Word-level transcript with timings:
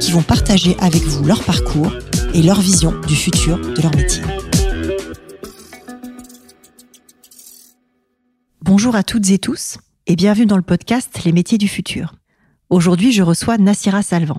qui 0.00 0.12
vont 0.12 0.22
partager 0.22 0.76
avec 0.80 1.02
vous 1.02 1.24
leur 1.24 1.42
parcours 1.42 1.92
et 2.34 2.42
leur 2.42 2.60
vision 2.60 2.92
du 3.06 3.14
futur 3.14 3.58
de 3.58 3.82
leur 3.82 3.94
métier. 3.94 4.22
Bonjour 8.62 8.96
à 8.96 9.02
toutes 9.02 9.30
et 9.30 9.38
tous 9.38 9.78
et 10.06 10.16
bienvenue 10.16 10.46
dans 10.46 10.56
le 10.56 10.62
podcast 10.62 11.24
Les 11.24 11.32
métiers 11.32 11.58
du 11.58 11.68
futur. 11.68 12.14
Aujourd'hui, 12.70 13.12
je 13.12 13.22
reçois 13.22 13.58
Nassira 13.58 14.02
Salvan. 14.02 14.38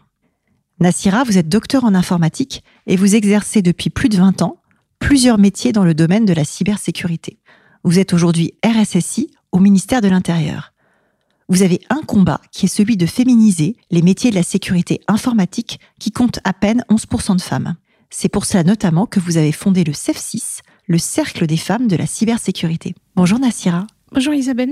Nassira, 0.80 1.24
vous 1.24 1.38
êtes 1.38 1.50
docteur 1.50 1.86
en 1.86 1.96
informatique 1.96 2.64
et 2.86 2.98
vous 2.98 3.16
exercez 3.16 3.62
depuis 3.62 3.90
plus 3.90 4.10
de 4.10 4.18
20 4.18 4.42
ans 4.42 4.62
plusieurs 5.00 5.38
métiers 5.38 5.72
dans 5.72 5.86
le 5.86 5.94
domaine 5.94 6.26
de 6.26 6.34
la 6.34 6.44
cybersécurité. 6.44 7.40
Vous 7.84 8.00
êtes 8.00 8.14
aujourd'hui 8.14 8.56
RSSI 8.66 9.32
au 9.52 9.60
ministère 9.60 10.02
de 10.02 10.10
l'Intérieur. 10.10 10.75
Vous 11.48 11.62
avez 11.62 11.80
un 11.92 12.02
combat 12.02 12.42
qui 12.52 12.66
est 12.66 12.70
celui 12.70 12.98
de 12.98 13.06
féminiser 13.06 13.78
les 13.92 14.02
métiers 14.02 14.32
de 14.32 14.36
la 14.36 14.42
sécurité 14.42 15.02
informatique 15.08 15.80
qui 16.00 16.12
comptent 16.12 16.40
à 16.44 16.54
peine 16.54 16.84
11% 16.90 17.36
de 17.36 17.42
femmes. 17.42 17.76
C'est 18.10 18.30
pour 18.30 18.46
cela 18.46 18.64
notamment 18.64 19.06
que 19.06 19.20
vous 19.20 19.38
avez 19.38 19.52
fondé 19.52 19.84
le 19.84 19.94
CEF6, 19.94 20.62
le 20.88 20.98
Cercle 20.98 21.46
des 21.46 21.58
femmes 21.58 21.88
de 21.88 21.96
la 21.96 22.08
cybersécurité. 22.08 22.96
Bonjour 23.16 23.38
Nassira. 23.38 23.86
Bonjour 24.16 24.34
Isabelle. 24.34 24.70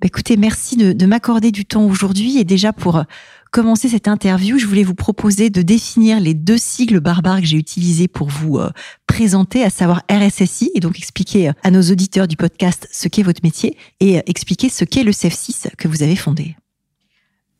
Bah, 0.00 0.06
écoutez, 0.06 0.36
merci 0.36 0.76
de, 0.76 0.92
de 0.92 1.06
m'accorder 1.06 1.52
du 1.52 1.64
temps 1.64 1.86
aujourd'hui 1.86 2.38
et 2.38 2.44
déjà 2.44 2.72
pour 2.72 3.04
commencer 3.52 3.88
cette 3.88 4.08
interview, 4.08 4.58
je 4.58 4.66
voulais 4.66 4.82
vous 4.82 4.96
proposer 4.96 5.50
de 5.50 5.62
définir 5.62 6.18
les 6.18 6.34
deux 6.34 6.58
sigles 6.58 6.98
barbares 6.98 7.40
que 7.40 7.46
j'ai 7.46 7.58
utilisés 7.58 8.08
pour 8.08 8.26
vous 8.26 8.58
euh, 8.58 8.70
présenter, 9.06 9.62
à 9.62 9.70
savoir 9.70 10.02
RSSI, 10.10 10.72
et 10.74 10.80
donc 10.80 10.98
expliquer 10.98 11.50
euh, 11.50 11.52
à 11.62 11.70
nos 11.70 11.82
auditeurs 11.82 12.26
du 12.26 12.36
podcast 12.36 12.88
ce 12.90 13.06
qu'est 13.06 13.22
votre 13.22 13.42
métier 13.44 13.76
et 14.00 14.18
euh, 14.18 14.22
expliquer 14.26 14.68
ce 14.68 14.84
qu'est 14.84 15.04
le 15.04 15.12
CEF6 15.12 15.76
que 15.78 15.86
vous 15.86 16.02
avez 16.02 16.16
fondé. 16.16 16.56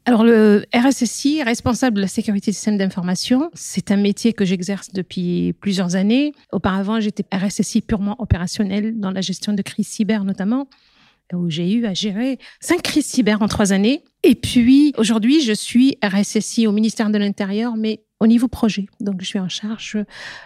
Alors 0.06 0.24
le 0.24 0.64
RSSI, 0.74 1.44
responsable 1.44 1.98
de 1.98 2.00
la 2.00 2.08
sécurité 2.08 2.50
des 2.50 2.54
systèmes 2.54 2.78
d'information, 2.78 3.48
c'est 3.54 3.92
un 3.92 3.96
métier 3.96 4.32
que 4.32 4.44
j'exerce 4.44 4.92
depuis 4.92 5.52
plusieurs 5.60 5.94
années. 5.94 6.32
Auparavant, 6.50 6.98
j'étais 6.98 7.24
RSSI 7.32 7.82
purement 7.82 8.16
opérationnel 8.20 8.98
dans 8.98 9.12
la 9.12 9.20
gestion 9.20 9.52
de 9.52 9.62
crises 9.62 9.86
cyber 9.86 10.24
notamment 10.24 10.66
où 11.32 11.48
j'ai 11.48 11.72
eu 11.72 11.86
à 11.86 11.94
gérer 11.94 12.38
cinq 12.60 12.82
crises 12.82 13.06
cyber 13.06 13.42
en 13.42 13.48
trois 13.48 13.72
années. 13.72 14.04
Et 14.22 14.34
puis, 14.34 14.92
aujourd'hui, 14.96 15.40
je 15.40 15.52
suis 15.52 15.98
RSSI 16.04 16.66
au 16.66 16.72
ministère 16.72 17.10
de 17.10 17.18
l'Intérieur, 17.18 17.76
mais 17.76 18.04
au 18.20 18.26
niveau 18.26 18.48
projet. 18.48 18.86
Donc, 19.00 19.20
je 19.20 19.26
suis 19.26 19.38
en 19.38 19.48
charge 19.48 19.98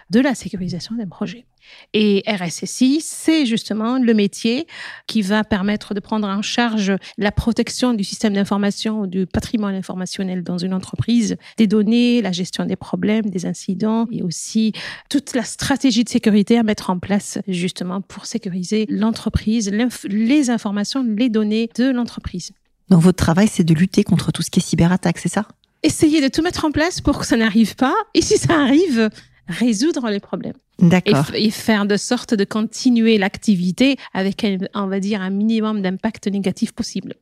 de 0.09 0.19
la 0.19 0.33
sécurisation 0.33 0.95
des 0.95 1.05
projets. 1.05 1.45
Et 1.93 2.23
RSSI, 2.27 3.01
c'est 3.01 3.45
justement 3.45 3.97
le 3.97 4.13
métier 4.13 4.67
qui 5.07 5.21
va 5.21 5.43
permettre 5.43 5.93
de 5.93 5.99
prendre 5.99 6.27
en 6.27 6.41
charge 6.41 6.93
la 7.17 7.31
protection 7.31 7.93
du 7.93 8.03
système 8.03 8.33
d'information 8.33 9.01
ou 9.01 9.07
du 9.07 9.25
patrimoine 9.25 9.75
informationnel 9.75 10.43
dans 10.43 10.57
une 10.57 10.73
entreprise, 10.73 11.37
des 11.57 11.67
données, 11.67 12.21
la 12.21 12.31
gestion 12.31 12.65
des 12.65 12.75
problèmes, 12.75 13.29
des 13.29 13.45
incidents 13.45 14.07
et 14.11 14.21
aussi 14.23 14.73
toute 15.09 15.33
la 15.33 15.43
stratégie 15.43 16.03
de 16.03 16.09
sécurité 16.09 16.57
à 16.57 16.63
mettre 16.63 16.89
en 16.89 16.99
place 16.99 17.39
justement 17.47 18.01
pour 18.01 18.25
sécuriser 18.25 18.85
l'entreprise, 18.89 19.71
les 20.05 20.49
informations, 20.49 21.05
les 21.07 21.29
données 21.29 21.69
de 21.75 21.89
l'entreprise. 21.89 22.51
Donc 22.89 23.01
votre 23.01 23.17
travail, 23.17 23.47
c'est 23.47 23.63
de 23.63 23.73
lutter 23.73 24.03
contre 24.03 24.31
tout 24.31 24.41
ce 24.41 24.49
qui 24.49 24.59
est 24.59 24.63
cyberattaque, 24.63 25.17
c'est 25.17 25.29
ça? 25.29 25.47
Essayer 25.83 26.21
de 26.21 26.27
tout 26.27 26.41
mettre 26.41 26.65
en 26.65 26.71
place 26.71 27.01
pour 27.01 27.19
que 27.19 27.25
ça 27.25 27.37
n'arrive 27.37 27.75
pas. 27.75 27.93
Et 28.13 28.21
si 28.21 28.37
ça 28.37 28.59
arrive, 28.59 29.09
résoudre 29.47 30.09
les 30.09 30.19
problèmes. 30.19 30.57
D'accord. 30.79 31.31
Et, 31.33 31.49
faire 31.49 31.85
de 31.85 31.97
sorte 31.97 32.33
de 32.33 32.43
continuer 32.43 33.17
l'activité 33.17 33.97
avec, 34.13 34.45
on 34.75 34.87
va 34.87 34.99
dire, 34.99 35.21
un 35.21 35.29
minimum 35.29 35.81
d'impact 35.81 36.27
négatif 36.27 36.71
possible. 36.71 37.15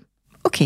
Ok. 0.43 0.61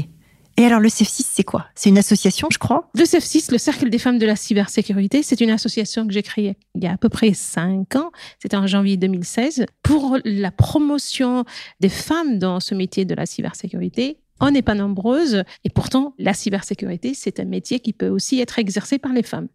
Et 0.60 0.66
alors, 0.66 0.82
le 0.82 0.90
CEF6, 0.90 1.26
c'est 1.26 1.44
quoi? 1.44 1.68
C'est 1.74 1.90
une 1.90 1.98
association, 1.98 2.50
je 2.52 2.58
crois? 2.58 2.90
Le 2.94 3.04
CEF6, 3.04 3.50
le 3.50 3.58
Cercle 3.58 3.90
des 3.90 3.98
femmes 3.98 4.18
de 4.18 4.26
la 4.26 4.36
cybersécurité, 4.36 5.24
c'est 5.24 5.40
une 5.40 5.52
association 5.52 6.06
que 6.06 6.12
j'ai 6.12 6.22
créée 6.22 6.58
il 6.76 6.84
y 6.84 6.88
a 6.88 6.92
à 6.92 6.98
peu 6.98 7.08
près 7.08 7.34
cinq 7.34 7.96
ans. 7.96 8.12
C'était 8.40 8.58
en 8.58 8.68
janvier 8.68 8.98
2016 8.98 9.66
pour 9.84 10.18
la 10.26 10.52
promotion 10.52 11.46
des 11.80 11.88
femmes 11.88 12.40
dans 12.40 12.60
ce 12.60 12.76
métier 12.76 13.06
de 13.06 13.16
la 13.16 13.26
cybersécurité. 13.26 14.18
On 14.42 14.52
n'est 14.52 14.62
pas 14.62 14.76
nombreuses 14.76 15.44
et 15.64 15.70
pourtant, 15.70 16.14
la 16.18 16.34
cybersécurité, 16.34 17.14
c'est 17.14 17.40
un 17.40 17.46
métier 17.46 17.80
qui 17.80 17.94
peut 17.94 18.10
aussi 18.10 18.42
être 18.42 18.60
exercé 18.60 18.98
par 18.98 19.14
les 19.14 19.24
femmes. 19.24 19.48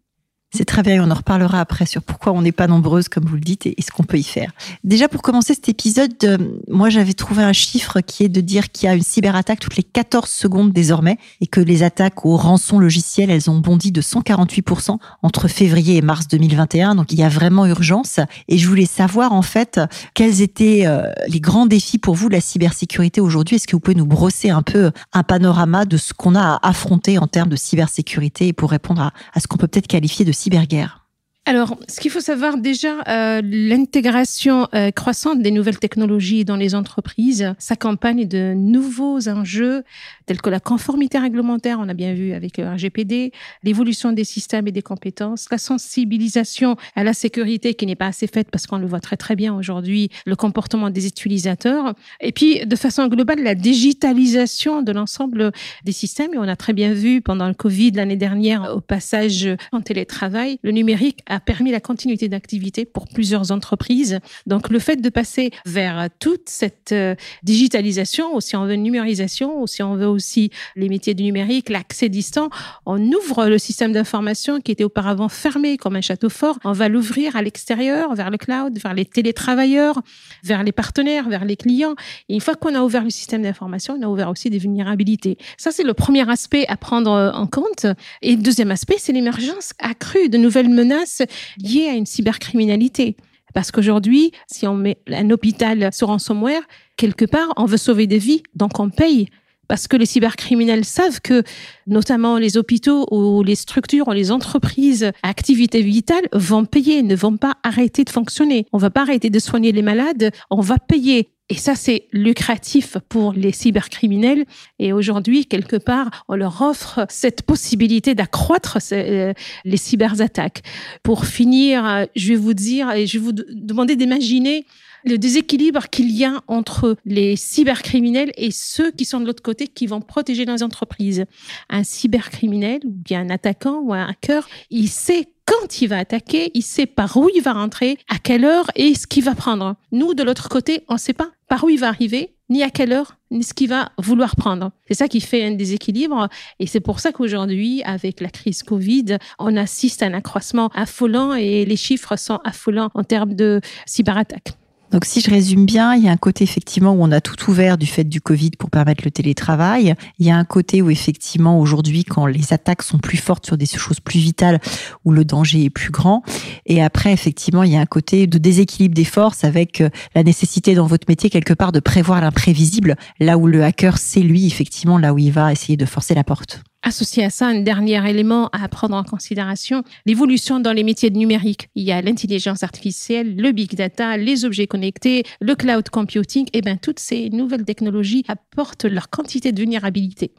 C'est 0.51 0.65
très 0.65 0.83
bien, 0.83 1.03
on 1.05 1.11
en 1.11 1.15
reparlera 1.15 1.59
après 1.59 1.85
sur 1.85 2.01
pourquoi 2.01 2.31
on 2.31 2.41
n'est 2.41 2.53
pas 2.53 2.67
nombreuses, 2.67 3.09
comme 3.09 3.25
vous 3.25 3.35
le 3.35 3.41
dites, 3.41 3.65
et, 3.65 3.75
ce 3.81 3.91
qu'on 3.91 4.03
peut 4.03 4.17
y 4.17 4.23
faire. 4.23 4.51
Déjà, 4.85 5.09
pour 5.09 5.21
commencer 5.21 5.53
cet 5.53 5.67
épisode, 5.67 6.13
euh, 6.23 6.37
moi 6.69 6.89
j'avais 6.89 7.13
trouvé 7.13 7.43
un 7.43 7.51
chiffre 7.51 7.99
qui 7.99 8.23
est 8.23 8.29
de 8.29 8.39
dire 8.39 8.71
qu'il 8.71 8.87
y 8.87 8.89
a 8.89 8.95
une 8.95 9.03
cyberattaque 9.03 9.59
toutes 9.59 9.75
les 9.75 9.83
14 9.83 10.29
secondes 10.29 10.71
désormais, 10.71 11.17
et 11.41 11.47
que 11.47 11.59
les 11.59 11.83
attaques 11.83 12.25
aux 12.25 12.37
rançons 12.37 12.79
logiciels, 12.79 13.29
elles 13.29 13.49
ont 13.49 13.59
bondi 13.59 13.91
de 13.91 14.01
148% 14.01 14.97
entre 15.23 15.47
février 15.49 15.97
et 15.97 16.01
mars 16.01 16.27
2021, 16.29 16.95
donc 16.95 17.11
il 17.11 17.19
y 17.19 17.23
a 17.23 17.29
vraiment 17.29 17.65
urgence. 17.65 18.19
Et 18.47 18.57
je 18.57 18.67
voulais 18.67 18.85
savoir 18.85 19.33
en 19.33 19.41
fait 19.41 19.81
quels 20.13 20.41
étaient 20.41 20.83
euh, 20.85 21.11
les 21.27 21.41
grands 21.41 21.65
défis 21.65 21.97
pour 21.97 22.15
vous 22.15 22.29
de 22.29 22.33
la 22.33 22.41
cybersécurité 22.41 23.19
aujourd'hui. 23.19 23.57
Est-ce 23.57 23.67
que 23.67 23.75
vous 23.75 23.81
pouvez 23.81 23.95
nous 23.95 24.05
brosser 24.05 24.51
un 24.51 24.61
peu 24.61 24.91
un 25.11 25.23
panorama 25.23 25.85
de 25.85 25.97
ce 25.97 26.13
qu'on 26.13 26.35
a 26.35 26.41
à 26.41 26.69
affronter 26.69 27.17
en 27.17 27.27
termes 27.27 27.49
de 27.49 27.55
cybersécurité 27.55 28.47
et 28.47 28.53
pour 28.53 28.71
répondre 28.71 29.11
à, 29.33 29.39
ce 29.39 29.47
qu'on 29.47 29.57
peut 29.57 29.67
peut-être 29.67 29.87
qualifier 29.87 30.23
de 30.23 30.31
cyberguerre 30.45 31.04
alors, 31.47 31.77
ce 31.87 31.99
qu'il 31.99 32.09
faut 32.09 32.21
savoir 32.21 32.57
déjà, 32.57 33.01
euh, 33.07 33.39
l'intégration 33.43 34.67
euh, 34.73 34.89
croissante 34.89 35.43
des 35.43 35.51
nouvelles 35.51 35.77
technologies 35.77 36.43
dans 36.43 36.55
les 36.55 36.73
entreprises 36.73 37.53
s'accompagne 37.59 38.27
de 38.27 38.55
nouveaux 38.55 39.29
enjeux 39.29 39.83
tels 40.25 40.41
que 40.41 40.49
la 40.49 40.59
conformité 40.59 41.19
réglementaire, 41.19 41.77
on 41.79 41.87
a 41.87 41.93
bien 41.93 42.15
vu 42.15 42.33
avec 42.33 42.57
le 42.57 42.67
RGPD, 42.67 43.31
l'évolution 43.61 44.11
des 44.11 44.23
systèmes 44.23 44.67
et 44.67 44.71
des 44.71 44.81
compétences, 44.81 45.45
la 45.51 45.59
sensibilisation 45.59 46.77
à 46.95 47.03
la 47.03 47.13
sécurité 47.13 47.75
qui 47.75 47.85
n'est 47.85 47.95
pas 47.95 48.07
assez 48.07 48.25
faite 48.25 48.49
parce 48.49 48.65
qu'on 48.65 48.79
le 48.79 48.87
voit 48.87 48.99
très 48.99 49.17
très 49.17 49.35
bien 49.35 49.53
aujourd'hui, 49.53 50.09
le 50.25 50.35
comportement 50.35 50.89
des 50.89 51.05
utilisateurs, 51.05 51.93
et 52.21 52.31
puis 52.31 52.65
de 52.65 52.75
façon 52.75 53.07
globale 53.07 53.43
la 53.43 53.53
digitalisation 53.53 54.81
de 54.81 54.91
l'ensemble 54.91 55.51
des 55.83 55.91
systèmes. 55.91 56.33
Et 56.33 56.39
on 56.39 56.47
a 56.47 56.55
très 56.55 56.73
bien 56.73 56.93
vu 56.93 57.21
pendant 57.21 57.47
le 57.47 57.53
Covid 57.53 57.91
l'année 57.91 58.15
dernière 58.15 58.73
au 58.75 58.81
passage 58.81 59.47
en 59.71 59.81
télétravail, 59.81 60.57
le 60.63 60.71
numérique 60.71 61.19
permis 61.39 61.71
la 61.71 61.79
continuité 61.79 62.29
d'activité 62.29 62.85
pour 62.85 63.07
plusieurs 63.07 63.51
entreprises. 63.51 64.19
Donc 64.45 64.69
le 64.69 64.79
fait 64.79 64.97
de 64.97 65.09
passer 65.09 65.51
vers 65.65 66.09
toute 66.19 66.49
cette 66.49 66.91
euh, 66.91 67.15
digitalisation, 67.43 68.35
ou 68.35 68.41
si 68.41 68.55
on 68.55 68.65
veut 68.65 68.75
numérisation, 68.75 69.61
ou 69.61 69.67
si 69.67 69.83
on 69.83 69.95
veut 69.95 70.07
aussi 70.07 70.51
les 70.75 70.89
métiers 70.89 71.13
du 71.13 71.23
numérique, 71.23 71.69
l'accès 71.69 72.09
distant, 72.09 72.49
on 72.85 73.01
ouvre 73.11 73.47
le 73.47 73.57
système 73.57 73.91
d'information 73.91 74.61
qui 74.61 74.71
était 74.71 74.83
auparavant 74.83 75.29
fermé 75.29 75.77
comme 75.77 75.95
un 75.95 76.01
château 76.01 76.29
fort, 76.29 76.57
on 76.63 76.71
va 76.71 76.89
l'ouvrir 76.89 77.35
à 77.35 77.41
l'extérieur, 77.41 78.13
vers 78.15 78.29
le 78.29 78.37
cloud, 78.37 78.77
vers 78.77 78.93
les 78.93 79.05
télétravailleurs, 79.05 80.01
vers 80.43 80.63
les 80.63 80.71
partenaires, 80.71 81.29
vers 81.29 81.45
les 81.45 81.55
clients. 81.55 81.95
Et 82.29 82.35
une 82.35 82.41
fois 82.41 82.55
qu'on 82.55 82.75
a 82.75 82.81
ouvert 82.81 83.03
le 83.03 83.09
système 83.09 83.41
d'information, 83.41 83.97
on 83.99 84.05
a 84.05 84.07
ouvert 84.07 84.29
aussi 84.29 84.49
des 84.49 84.57
vulnérabilités. 84.57 85.37
Ça, 85.57 85.71
c'est 85.71 85.83
le 85.83 85.93
premier 85.93 86.29
aspect 86.29 86.65
à 86.67 86.77
prendre 86.77 87.31
en 87.33 87.47
compte. 87.47 87.85
Et 88.21 88.35
le 88.35 88.41
deuxième 88.41 88.71
aspect, 88.71 88.95
c'est 88.97 89.13
l'émergence 89.13 89.73
accrue 89.79 90.29
de 90.29 90.37
nouvelles 90.37 90.69
menaces 90.69 91.21
liées 91.57 91.87
à 91.87 91.93
une 91.93 92.05
cybercriminalité. 92.05 93.15
Parce 93.53 93.71
qu'aujourd'hui, 93.71 94.31
si 94.51 94.67
on 94.67 94.75
met 94.75 94.97
un 95.07 95.29
hôpital 95.29 95.89
sur 95.93 96.07
ransomware, 96.07 96.61
quelque 96.97 97.25
part, 97.25 97.53
on 97.55 97.65
veut 97.65 97.77
sauver 97.77 98.05
des 98.05 98.17
vies, 98.17 98.43
donc 98.53 98.79
on 98.79 98.89
paye 98.89 99.29
parce 99.67 99.87
que 99.87 99.97
les 99.97 100.05
cybercriminels 100.05 100.85
savent 100.85 101.21
que 101.21 101.43
notamment 101.87 102.37
les 102.37 102.57
hôpitaux 102.57 103.07
ou 103.11 103.43
les 103.43 103.55
structures 103.55 104.07
ou 104.07 104.11
les 104.11 104.31
entreprises 104.31 105.11
à 105.23 105.29
activité 105.29 105.81
vitale 105.81 106.27
vont 106.33 106.65
payer, 106.65 107.03
ne 107.03 107.15
vont 107.15 107.37
pas 107.37 107.55
arrêter 107.63 108.03
de 108.03 108.09
fonctionner. 108.09 108.65
On 108.73 108.77
va 108.77 108.89
pas 108.89 109.01
arrêter 109.01 109.29
de 109.29 109.39
soigner 109.39 109.71
les 109.71 109.81
malades, 109.81 110.31
on 110.49 110.61
va 110.61 110.77
payer. 110.77 111.31
Et 111.49 111.55
ça, 111.55 111.75
c'est 111.75 112.07
lucratif 112.11 112.97
pour 113.07 113.33
les 113.33 113.51
cybercriminels. 113.51 114.45
Et 114.79 114.93
aujourd'hui, 114.93 115.45
quelque 115.45 115.75
part, 115.75 116.25
on 116.27 116.35
leur 116.35 116.61
offre 116.61 117.05
cette 117.07 117.43
possibilité 117.43 118.15
d'accroître 118.15 118.79
euh, 118.91 119.33
les 119.63 119.77
cyberattaques. 119.77 120.63
Pour 121.03 121.25
finir, 121.25 122.07
je 122.15 122.29
vais 122.29 122.35
vous 122.35 122.55
dire, 122.55 122.91
et 122.91 123.05
je 123.05 123.19
vais 123.19 123.25
vous 123.25 123.31
demander 123.31 123.95
d'imaginer 123.95 124.65
le 125.05 125.17
déséquilibre 125.17 125.87
qu'il 125.89 126.11
y 126.11 126.25
a 126.25 126.41
entre 126.47 126.97
les 127.05 127.35
cybercriminels 127.35 128.31
et 128.37 128.49
ceux 128.51 128.91
qui 128.91 129.05
sont 129.05 129.19
de 129.19 129.25
l'autre 129.25 129.43
côté 129.43 129.67
qui 129.67 129.85
vont 129.87 130.01
protéger 130.01 130.45
nos 130.45 130.63
entreprises. 130.63 131.25
Un 131.69 131.83
cybercriminel 131.83 132.81
ou 132.83 132.91
bien 132.91 133.21
un 133.21 133.29
attaquant 133.29 133.79
ou 133.81 133.93
un 133.93 134.07
hacker, 134.07 134.47
il 134.71 134.89
sait 134.89 135.29
quand 135.45 135.81
il 135.81 135.87
va 135.89 135.99
attaquer, 135.99 136.49
il 136.55 136.63
sait 136.63 136.87
par 136.87 137.17
où 137.17 137.29
il 137.33 137.41
va 137.41 137.53
rentrer, 137.53 137.99
à 138.09 138.17
quelle 138.17 138.45
heure 138.45 138.65
et 138.75 138.95
ce 138.95 139.05
qu'il 139.05 139.23
va 139.23 139.35
prendre. 139.35 139.75
Nous, 139.91 140.15
de 140.15 140.23
l'autre 140.23 140.49
côté, 140.49 140.83
on 140.89 140.95
ne 140.95 140.99
sait 140.99 141.13
pas 141.13 141.29
par 141.47 141.63
où 141.63 141.69
il 141.69 141.79
va 141.79 141.87
arriver, 141.87 142.35
ni 142.49 142.63
à 142.63 142.69
quelle 142.69 142.91
heure, 142.91 143.17
ni 143.31 143.43
ce 143.43 143.53
qu'il 143.53 143.69
va 143.69 143.91
vouloir 143.97 144.35
prendre. 144.35 144.71
C'est 144.87 144.93
ça 144.93 145.07
qui 145.07 145.21
fait 145.21 145.43
un 145.43 145.51
déséquilibre. 145.51 146.27
Et 146.59 146.67
c'est 146.67 146.79
pour 146.79 146.99
ça 146.99 147.11
qu'aujourd'hui, 147.11 147.81
avec 147.83 148.21
la 148.21 148.29
crise 148.29 148.63
Covid, 148.63 149.17
on 149.39 149.55
assiste 149.57 150.03
à 150.03 150.07
un 150.07 150.13
accroissement 150.13 150.69
affolant 150.75 151.33
et 151.33 151.65
les 151.65 151.77
chiffres 151.77 152.15
sont 152.17 152.39
affolants 152.43 152.89
en 152.93 153.03
termes 153.03 153.33
de 153.33 153.61
cyberattaques. 153.85 154.53
Donc 154.91 155.05
si 155.05 155.19
je 155.19 155.29
résume 155.29 155.65
bien, 155.65 155.95
il 155.95 156.03
y 156.03 156.07
a 156.07 156.11
un 156.11 156.17
côté 156.17 156.43
effectivement 156.43 156.93
où 156.93 156.97
on 157.01 157.11
a 157.11 157.21
tout 157.21 157.49
ouvert 157.49 157.77
du 157.77 157.85
fait 157.85 158.03
du 158.03 158.21
Covid 158.21 158.51
pour 158.51 158.69
permettre 158.69 159.03
le 159.03 159.11
télétravail. 159.11 159.95
Il 160.19 160.25
y 160.25 160.31
a 160.31 160.37
un 160.37 160.45
côté 160.45 160.81
où 160.81 160.89
effectivement 160.89 161.59
aujourd'hui, 161.59 162.03
quand 162.03 162.25
les 162.25 162.53
attaques 162.53 162.83
sont 162.83 162.99
plus 162.99 163.17
fortes 163.17 163.45
sur 163.45 163.57
des 163.57 163.65
choses 163.65 163.99
plus 163.99 164.19
vitales, 164.19 164.59
où 165.03 165.11
le 165.11 165.25
danger 165.25 165.65
est 165.65 165.69
plus 165.69 165.91
grand. 165.91 166.23
Et 166.65 166.83
après, 166.83 167.11
effectivement, 167.11 167.63
il 167.63 167.71
y 167.71 167.77
a 167.77 167.81
un 167.81 167.85
côté 167.85 168.27
de 168.27 168.37
déséquilibre 168.37 168.95
des 168.95 169.05
forces 169.05 169.43
avec 169.43 169.81
euh, 169.81 169.89
la 170.13 170.23
nécessité 170.23 170.75
dans 170.75 170.87
votre 170.87 171.05
métier 171.09 171.29
quelque 171.29 171.53
part 171.53 171.71
de 171.71 171.79
prévoir 171.79 172.21
l'imprévisible, 172.21 172.95
là 173.19 173.37
où 173.37 173.47
le 173.47 173.63
hacker, 173.63 173.97
c'est 173.97 174.21
lui 174.21 174.47
effectivement 174.47 174.97
là 174.97 175.13
où 175.13 175.17
il 175.17 175.31
va 175.31 175.51
essayer 175.51 175.77
de 175.77 175.85
forcer 175.85 176.13
la 176.13 176.23
porte. 176.23 176.63
Associé 176.87 177.25
à 177.25 177.31
ça, 177.31 177.47
un 177.47 177.61
dernier 177.61 178.07
élément 178.07 178.47
à 178.53 178.67
prendre 178.69 178.95
en 178.95 179.03
considération, 179.03 179.83
l'évolution 180.05 180.59
dans 180.59 180.71
les 180.71 180.83
métiers 180.83 181.09
de 181.09 181.17
numérique. 181.17 181.67
Il 181.73 181.81
y 181.81 181.91
a 181.91 181.99
l'intelligence 181.99 182.61
artificielle, 182.61 183.35
le 183.35 183.51
big 183.53 183.73
data, 183.73 184.17
les 184.17 184.45
objets 184.45 184.67
connectés, 184.67 185.23
le 185.41 185.55
cloud 185.55 185.89
computing. 185.89 186.45
Et 186.53 186.59
eh 186.59 186.61
bien, 186.61 186.77
toutes 186.77 186.99
ces 186.99 187.31
nouvelles 187.31 187.65
technologies 187.65 188.23
apportent 188.27 188.85
leur 188.85 189.09
quantité 189.09 189.51
de 189.51 189.59
vulnérabilité. 189.59 190.31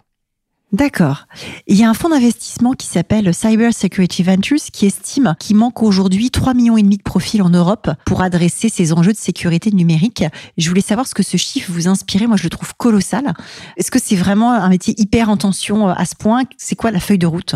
D'accord. 0.72 1.26
Il 1.68 1.76
y 1.76 1.84
a 1.84 1.88
un 1.88 1.94
fonds 1.94 2.08
d'investissement 2.08 2.72
qui 2.72 2.88
s'appelle 2.88 3.32
Cyber 3.32 3.72
Security 3.72 4.24
Ventures 4.24 4.58
qui 4.72 4.86
estime 4.86 5.36
qu'il 5.38 5.54
manque 5.56 5.80
aujourd'hui 5.80 6.30
3 6.30 6.54
millions 6.54 6.76
et 6.76 6.82
demi 6.82 6.96
de 6.96 7.04
profils 7.04 7.40
en 7.40 7.50
Europe 7.50 7.88
pour 8.04 8.20
adresser 8.20 8.68
ces 8.68 8.92
enjeux 8.92 9.12
de 9.12 9.16
sécurité 9.16 9.70
numérique. 9.70 10.24
Je 10.58 10.68
voulais 10.68 10.80
savoir 10.80 11.06
ce 11.06 11.14
que 11.14 11.22
ce 11.22 11.36
chiffre 11.36 11.70
vous 11.70 11.86
inspirait. 11.86 12.26
Moi, 12.26 12.36
je 12.36 12.42
le 12.42 12.50
trouve 12.50 12.74
colossal. 12.74 13.32
Est-ce 13.76 13.92
que 13.92 14.00
c'est 14.00 14.16
vraiment 14.16 14.52
un 14.52 14.68
métier 14.68 14.92
hyper 15.00 15.30
en 15.30 15.36
tension 15.36 15.88
à 15.88 16.04
ce 16.04 16.16
point? 16.16 16.42
C'est 16.56 16.74
quoi 16.76 16.90
la 16.90 17.00
feuille 17.00 17.18
de 17.18 17.28
route? 17.28 17.54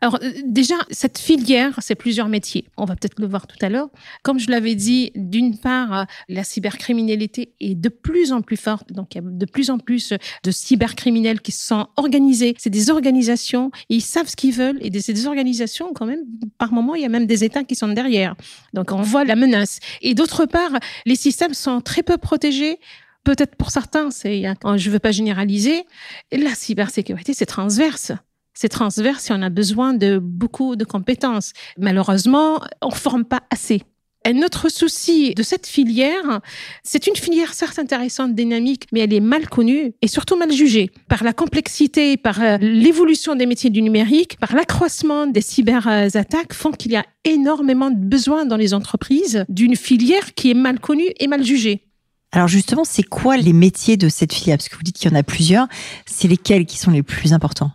Alors 0.00 0.18
euh, 0.22 0.32
déjà, 0.44 0.76
cette 0.90 1.18
filière, 1.18 1.78
c'est 1.80 1.94
plusieurs 1.94 2.28
métiers. 2.28 2.66
On 2.76 2.84
va 2.84 2.94
peut-être 2.94 3.18
le 3.18 3.26
voir 3.26 3.46
tout 3.46 3.56
à 3.60 3.68
l'heure. 3.68 3.88
Comme 4.22 4.38
je 4.38 4.50
l'avais 4.50 4.74
dit, 4.74 5.10
d'une 5.14 5.58
part, 5.58 5.92
euh, 5.92 6.04
la 6.28 6.44
cybercriminalité 6.44 7.54
est 7.60 7.74
de 7.74 7.88
plus 7.88 8.32
en 8.32 8.42
plus 8.42 8.56
forte. 8.56 8.92
Donc 8.92 9.14
il 9.14 9.18
y 9.18 9.20
a 9.20 9.24
de 9.24 9.46
plus 9.46 9.70
en 9.70 9.78
plus 9.78 10.12
de 10.44 10.50
cybercriminels 10.50 11.40
qui 11.40 11.52
sont 11.52 11.88
organisés. 11.96 12.54
C'est 12.58 12.70
des 12.70 12.90
organisations, 12.90 13.70
ils 13.88 14.02
savent 14.02 14.28
ce 14.28 14.36
qu'ils 14.36 14.54
veulent 14.54 14.78
et 14.80 15.00
c'est 15.00 15.12
des 15.12 15.26
organisations 15.26 15.92
quand 15.94 16.06
même. 16.06 16.20
Par 16.58 16.72
moment, 16.72 16.94
il 16.94 17.02
y 17.02 17.06
a 17.06 17.08
même 17.08 17.26
des 17.26 17.44
États 17.44 17.64
qui 17.64 17.74
sont 17.74 17.88
derrière. 17.88 18.36
Donc 18.74 18.92
on 18.92 19.02
voit 19.02 19.24
la 19.24 19.36
menace. 19.36 19.80
Et 20.00 20.14
d'autre 20.14 20.46
part, 20.46 20.72
les 21.06 21.16
systèmes 21.16 21.54
sont 21.54 21.80
très 21.80 22.02
peu 22.02 22.18
protégés 22.18 22.78
peut-être 23.24 23.56
pour 23.56 23.70
certains, 23.70 24.10
c'est, 24.10 24.42
je 24.42 24.88
ne 24.88 24.92
veux 24.92 24.98
pas 24.98 25.12
généraliser, 25.12 25.84
la 26.32 26.54
cybersécurité, 26.54 27.34
c'est 27.34 27.44
transverse 27.44 28.12
c'est 28.60 28.68
transverse 28.68 29.30
et 29.30 29.34
on 29.34 29.42
a 29.42 29.50
besoin 29.50 29.94
de 29.94 30.18
beaucoup 30.18 30.74
de 30.74 30.84
compétences. 30.84 31.52
Malheureusement, 31.78 32.60
on 32.82 32.88
ne 32.88 32.94
forme 32.94 33.24
pas 33.24 33.42
assez. 33.50 33.82
Un 34.26 34.42
autre 34.42 34.68
souci 34.68 35.32
de 35.32 35.44
cette 35.44 35.68
filière, 35.68 36.40
c'est 36.82 37.06
une 37.06 37.14
filière 37.14 37.54
certes 37.54 37.78
intéressante, 37.78 38.34
dynamique, 38.34 38.86
mais 38.92 38.98
elle 38.98 39.14
est 39.14 39.20
mal 39.20 39.48
connue 39.48 39.92
et 40.02 40.08
surtout 40.08 40.36
mal 40.36 40.50
jugée 40.50 40.90
par 41.08 41.22
la 41.22 41.32
complexité, 41.32 42.16
par 42.16 42.42
euh, 42.42 42.58
l'évolution 42.58 43.36
des 43.36 43.46
métiers 43.46 43.70
du 43.70 43.80
numérique, 43.80 44.36
par 44.40 44.56
l'accroissement 44.56 45.28
des 45.28 45.40
cyberattaques, 45.40 46.52
font 46.52 46.72
qu'il 46.72 46.90
y 46.90 46.96
a 46.96 47.06
énormément 47.24 47.92
de 47.92 47.96
besoins 47.96 48.44
dans 48.44 48.56
les 48.56 48.74
entreprises 48.74 49.44
d'une 49.48 49.76
filière 49.76 50.34
qui 50.34 50.50
est 50.50 50.54
mal 50.54 50.80
connue 50.80 51.12
et 51.20 51.28
mal 51.28 51.44
jugée. 51.44 51.84
Alors 52.32 52.48
justement, 52.48 52.82
c'est 52.82 53.04
quoi 53.04 53.36
les 53.36 53.52
métiers 53.52 53.96
de 53.96 54.08
cette 54.08 54.32
filière? 54.32 54.58
Parce 54.58 54.68
que 54.68 54.74
vous 54.74 54.82
dites 54.82 54.98
qu'il 54.98 55.08
y 55.08 55.14
en 55.14 55.16
a 55.16 55.22
plusieurs. 55.22 55.68
C'est 56.06 56.26
lesquels 56.26 56.66
qui 56.66 56.76
sont 56.76 56.90
les 56.90 57.04
plus 57.04 57.32
importants? 57.32 57.70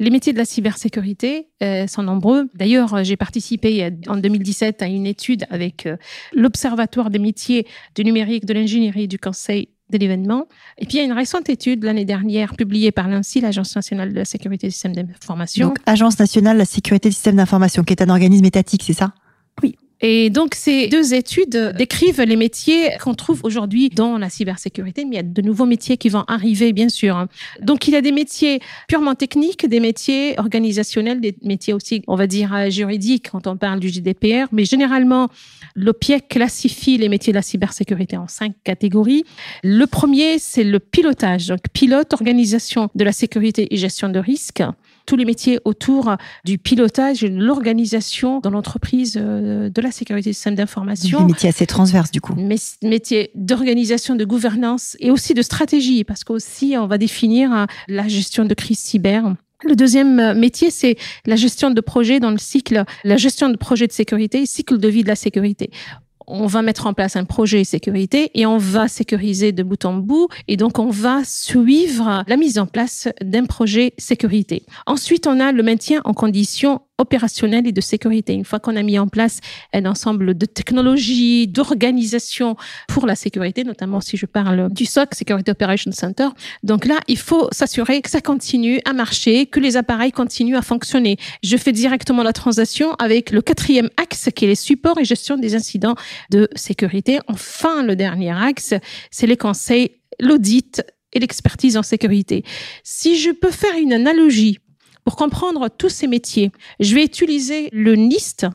Les 0.00 0.10
métiers 0.10 0.32
de 0.32 0.38
la 0.38 0.44
cybersécurité 0.44 1.48
euh, 1.62 1.86
sont 1.86 2.02
nombreux. 2.02 2.48
D'ailleurs, 2.54 2.94
euh, 2.94 3.04
j'ai 3.04 3.16
participé 3.16 3.84
euh, 3.84 3.90
en 4.08 4.16
2017 4.16 4.82
à 4.82 4.86
une 4.86 5.06
étude 5.06 5.44
avec 5.50 5.88
l'Observatoire 6.32 7.10
des 7.10 7.18
métiers 7.18 7.66
du 7.94 8.04
numérique, 8.04 8.44
de 8.44 8.54
l'ingénierie 8.54 9.08
du 9.08 9.18
Conseil 9.18 9.68
de 9.90 9.98
l'événement. 9.98 10.48
Et 10.78 10.86
puis, 10.86 10.94
il 10.94 10.98
y 10.98 11.00
a 11.00 11.04
une 11.04 11.12
récente 11.12 11.48
étude 11.48 11.84
l'année 11.84 12.06
dernière 12.06 12.54
publiée 12.56 12.90
par 12.90 13.08
l'ANSI, 13.08 13.40
l'Agence 13.40 13.76
nationale 13.76 14.12
de 14.12 14.18
la 14.18 14.24
sécurité 14.24 14.66
des 14.66 14.70
systèmes 14.70 14.94
d'information. 14.94 15.68
Donc, 15.68 15.78
Agence 15.86 16.18
nationale 16.18 16.54
de 16.54 16.60
la 16.60 16.64
sécurité 16.64 17.10
des 17.10 17.14
systèmes 17.14 17.36
d'information, 17.36 17.84
qui 17.84 17.92
est 17.92 18.02
un 18.02 18.08
organisme 18.08 18.44
étatique, 18.44 18.82
c'est 18.84 18.94
ça? 18.94 19.12
Oui. 19.62 19.76
Et 20.06 20.28
donc, 20.28 20.54
ces 20.54 20.88
deux 20.88 21.14
études 21.14 21.72
décrivent 21.78 22.20
les 22.20 22.36
métiers 22.36 22.90
qu'on 23.02 23.14
trouve 23.14 23.40
aujourd'hui 23.42 23.88
dans 23.88 24.18
la 24.18 24.28
cybersécurité, 24.28 25.06
mais 25.06 25.12
il 25.12 25.16
y 25.16 25.18
a 25.18 25.22
de 25.22 25.40
nouveaux 25.40 25.64
métiers 25.64 25.96
qui 25.96 26.10
vont 26.10 26.24
arriver, 26.28 26.74
bien 26.74 26.90
sûr. 26.90 27.26
Donc, 27.62 27.88
il 27.88 27.94
y 27.94 27.96
a 27.96 28.02
des 28.02 28.12
métiers 28.12 28.60
purement 28.86 29.14
techniques, 29.14 29.66
des 29.66 29.80
métiers 29.80 30.38
organisationnels, 30.38 31.22
des 31.22 31.34
métiers 31.40 31.72
aussi, 31.72 32.02
on 32.06 32.16
va 32.16 32.26
dire, 32.26 32.54
euh, 32.54 32.68
juridiques 32.68 33.30
quand 33.32 33.46
on 33.46 33.56
parle 33.56 33.80
du 33.80 33.88
GDPR, 33.88 34.48
mais 34.52 34.66
généralement, 34.66 35.30
l'OPIEC 35.74 36.28
classifie 36.28 36.98
les 36.98 37.08
métiers 37.08 37.32
de 37.32 37.38
la 37.38 37.42
cybersécurité 37.42 38.18
en 38.18 38.28
cinq 38.28 38.52
catégories. 38.62 39.24
Le 39.62 39.86
premier, 39.86 40.38
c'est 40.38 40.64
le 40.64 40.80
pilotage. 40.80 41.46
Donc, 41.46 41.60
pilote, 41.72 42.12
organisation 42.12 42.90
de 42.94 43.04
la 43.04 43.12
sécurité 43.12 43.72
et 43.72 43.78
gestion 43.78 44.10
de 44.10 44.18
risques 44.18 44.62
tous 45.06 45.16
les 45.16 45.24
métiers 45.24 45.58
autour 45.64 46.16
du 46.44 46.58
pilotage 46.58 47.24
et 47.24 47.30
de 47.30 47.38
l'organisation 47.38 48.40
dans 48.40 48.50
l'entreprise 48.50 49.18
euh, 49.20 49.68
de 49.68 49.80
la 49.80 49.90
sécurité 49.90 50.30
des 50.30 50.34
systèmes 50.34 50.54
d'information. 50.54 51.20
Des 51.20 51.32
métiers 51.32 51.48
assez 51.48 51.66
transverses 51.66 52.10
du 52.10 52.20
coup. 52.20 52.34
métiers 52.82 53.30
d'organisation, 53.34 54.16
de 54.16 54.24
gouvernance 54.24 54.96
et 55.00 55.10
aussi 55.10 55.34
de 55.34 55.42
stratégie 55.42 56.04
parce 56.04 56.24
qu'aussi 56.24 56.76
on 56.78 56.86
va 56.86 56.98
définir 56.98 57.52
euh, 57.52 57.64
la 57.88 58.08
gestion 58.08 58.44
de 58.44 58.54
crise 58.54 58.78
cyber. 58.78 59.34
Le 59.62 59.76
deuxième 59.76 60.18
euh, 60.18 60.34
métier, 60.34 60.70
c'est 60.70 60.96
la 61.26 61.36
gestion 61.36 61.70
de 61.70 61.80
projet 61.80 62.20
dans 62.20 62.30
le 62.30 62.38
cycle, 62.38 62.84
la 63.02 63.16
gestion 63.16 63.48
de 63.48 63.56
projet 63.56 63.86
de 63.86 63.92
sécurité, 63.92 64.44
cycle 64.46 64.78
de 64.78 64.88
vie 64.88 65.02
de 65.02 65.08
la 65.08 65.16
sécurité 65.16 65.70
on 66.26 66.46
va 66.46 66.62
mettre 66.62 66.86
en 66.86 66.94
place 66.94 67.16
un 67.16 67.24
projet 67.24 67.64
sécurité 67.64 68.30
et 68.34 68.46
on 68.46 68.58
va 68.58 68.88
sécuriser 68.88 69.52
de 69.52 69.62
bout 69.62 69.84
en 69.84 69.94
bout 69.94 70.28
et 70.48 70.56
donc 70.56 70.78
on 70.78 70.90
va 70.90 71.22
suivre 71.24 72.24
la 72.26 72.36
mise 72.36 72.58
en 72.58 72.66
place 72.66 73.08
d'un 73.22 73.44
projet 73.44 73.94
sécurité. 73.98 74.64
Ensuite, 74.86 75.26
on 75.26 75.40
a 75.40 75.52
le 75.52 75.62
maintien 75.62 76.00
en 76.04 76.14
condition 76.14 76.80
opérationnelle 77.04 77.66
et 77.66 77.72
de 77.72 77.80
sécurité. 77.80 78.32
Une 78.32 78.44
fois 78.44 78.58
qu'on 78.58 78.76
a 78.76 78.82
mis 78.82 78.98
en 78.98 79.06
place 79.06 79.40
un 79.72 79.84
ensemble 79.84 80.36
de 80.36 80.46
technologies, 80.46 81.46
d'organisation 81.46 82.56
pour 82.88 83.06
la 83.06 83.14
sécurité, 83.14 83.62
notamment 83.62 84.00
si 84.00 84.16
je 84.16 84.26
parle 84.26 84.72
du 84.72 84.86
SOC, 84.86 85.14
Security 85.14 85.50
Operations 85.50 85.92
Center. 85.92 86.28
Donc 86.62 86.86
là, 86.86 86.98
il 87.06 87.18
faut 87.18 87.48
s'assurer 87.52 88.00
que 88.00 88.10
ça 88.10 88.20
continue 88.20 88.80
à 88.86 88.92
marcher, 88.94 89.46
que 89.46 89.60
les 89.60 89.76
appareils 89.76 90.12
continuent 90.12 90.56
à 90.56 90.62
fonctionner. 90.62 91.18
Je 91.42 91.56
fais 91.56 91.72
directement 91.72 92.22
la 92.22 92.32
transaction 92.32 92.94
avec 92.94 93.30
le 93.30 93.42
quatrième 93.42 93.90
axe 93.96 94.30
qui 94.34 94.46
est 94.46 94.48
les 94.48 94.54
supports 94.54 94.98
et 94.98 95.04
gestion 95.04 95.36
des 95.36 95.54
incidents 95.54 95.94
de 96.30 96.48
sécurité. 96.54 97.20
Enfin, 97.28 97.82
le 97.82 97.96
dernier 97.96 98.32
axe, 98.32 98.74
c'est 99.10 99.26
les 99.26 99.36
conseils, 99.36 99.90
l'audit 100.18 100.82
et 101.12 101.20
l'expertise 101.20 101.76
en 101.76 101.82
sécurité. 101.82 102.44
Si 102.82 103.16
je 103.16 103.30
peux 103.30 103.50
faire 103.50 103.76
une 103.76 103.92
analogie 103.92 104.58
pour 105.04 105.16
comprendre 105.16 105.68
tous 105.68 105.90
ces 105.90 106.06
métiers, 106.06 106.50
je 106.80 106.94
vais 106.94 107.04
utiliser 107.04 107.68
le 107.72 107.94
NIST, 107.94 108.46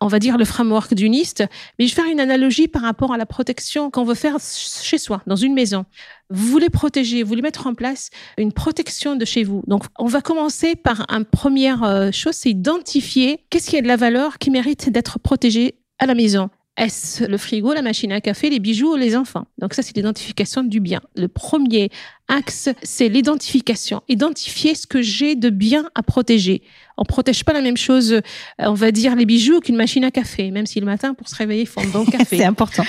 on 0.00 0.06
va 0.06 0.18
dire 0.18 0.38
le 0.38 0.44
framework 0.44 0.94
du 0.94 1.08
NIST, 1.08 1.44
mais 1.78 1.86
je 1.86 1.94
vais 1.94 2.02
faire 2.02 2.10
une 2.10 2.20
analogie 2.20 2.68
par 2.68 2.82
rapport 2.82 3.12
à 3.12 3.18
la 3.18 3.26
protection 3.26 3.90
qu'on 3.90 4.04
veut 4.04 4.14
faire 4.14 4.38
chez 4.40 4.98
soi, 4.98 5.22
dans 5.26 5.36
une 5.36 5.54
maison. 5.54 5.84
Vous 6.30 6.46
voulez 6.48 6.70
protéger, 6.70 7.22
vous 7.22 7.28
voulez 7.28 7.42
mettre 7.42 7.66
en 7.66 7.74
place 7.74 8.10
une 8.36 8.52
protection 8.52 9.16
de 9.16 9.24
chez 9.24 9.44
vous. 9.44 9.62
Donc, 9.66 9.84
on 9.98 10.06
va 10.06 10.20
commencer 10.20 10.76
par 10.76 11.06
une 11.08 11.24
première 11.24 11.84
euh, 11.84 12.10
chose, 12.10 12.34
c'est 12.34 12.50
identifier 12.50 13.44
qu'est-ce 13.50 13.70
qui 13.70 13.76
a 13.76 13.82
de 13.82 13.88
la 13.88 13.96
valeur 13.96 14.38
qui 14.38 14.50
mérite 14.50 14.90
d'être 14.90 15.18
protégé 15.18 15.78
à 15.98 16.06
la 16.06 16.14
maison. 16.14 16.50
Est-ce 16.78 17.24
le 17.24 17.36
frigo, 17.38 17.72
la 17.72 17.82
machine 17.82 18.12
à 18.12 18.20
café, 18.20 18.50
les 18.50 18.60
bijoux 18.60 18.92
ou 18.92 18.96
les 18.96 19.16
enfants? 19.16 19.48
Donc 19.58 19.74
ça, 19.74 19.82
c'est 19.82 19.96
l'identification 19.96 20.62
du 20.62 20.78
bien. 20.78 21.00
Le 21.16 21.26
premier 21.26 21.90
axe, 22.28 22.68
c'est 22.84 23.08
l'identification. 23.08 24.02
Identifier 24.08 24.76
ce 24.76 24.86
que 24.86 25.02
j'ai 25.02 25.34
de 25.34 25.50
bien 25.50 25.90
à 25.96 26.04
protéger. 26.04 26.62
On 26.98 27.04
protège 27.04 27.44
pas 27.44 27.52
la 27.52 27.62
même 27.62 27.76
chose, 27.76 28.12
euh, 28.12 28.20
on 28.58 28.74
va 28.74 28.90
dire, 28.90 29.14
les 29.14 29.24
bijoux 29.24 29.60
qu'une 29.60 29.76
machine 29.76 30.04
à 30.04 30.10
café, 30.10 30.50
même 30.50 30.66
si 30.66 30.80
le 30.80 30.86
matin, 30.86 31.14
pour 31.14 31.28
se 31.28 31.36
réveiller, 31.36 31.62
il 31.62 31.66
faut 31.66 31.80
un 31.80 31.86
bon 31.86 32.04
café. 32.10 32.38
c'est 32.38 32.44
important. 32.44 32.84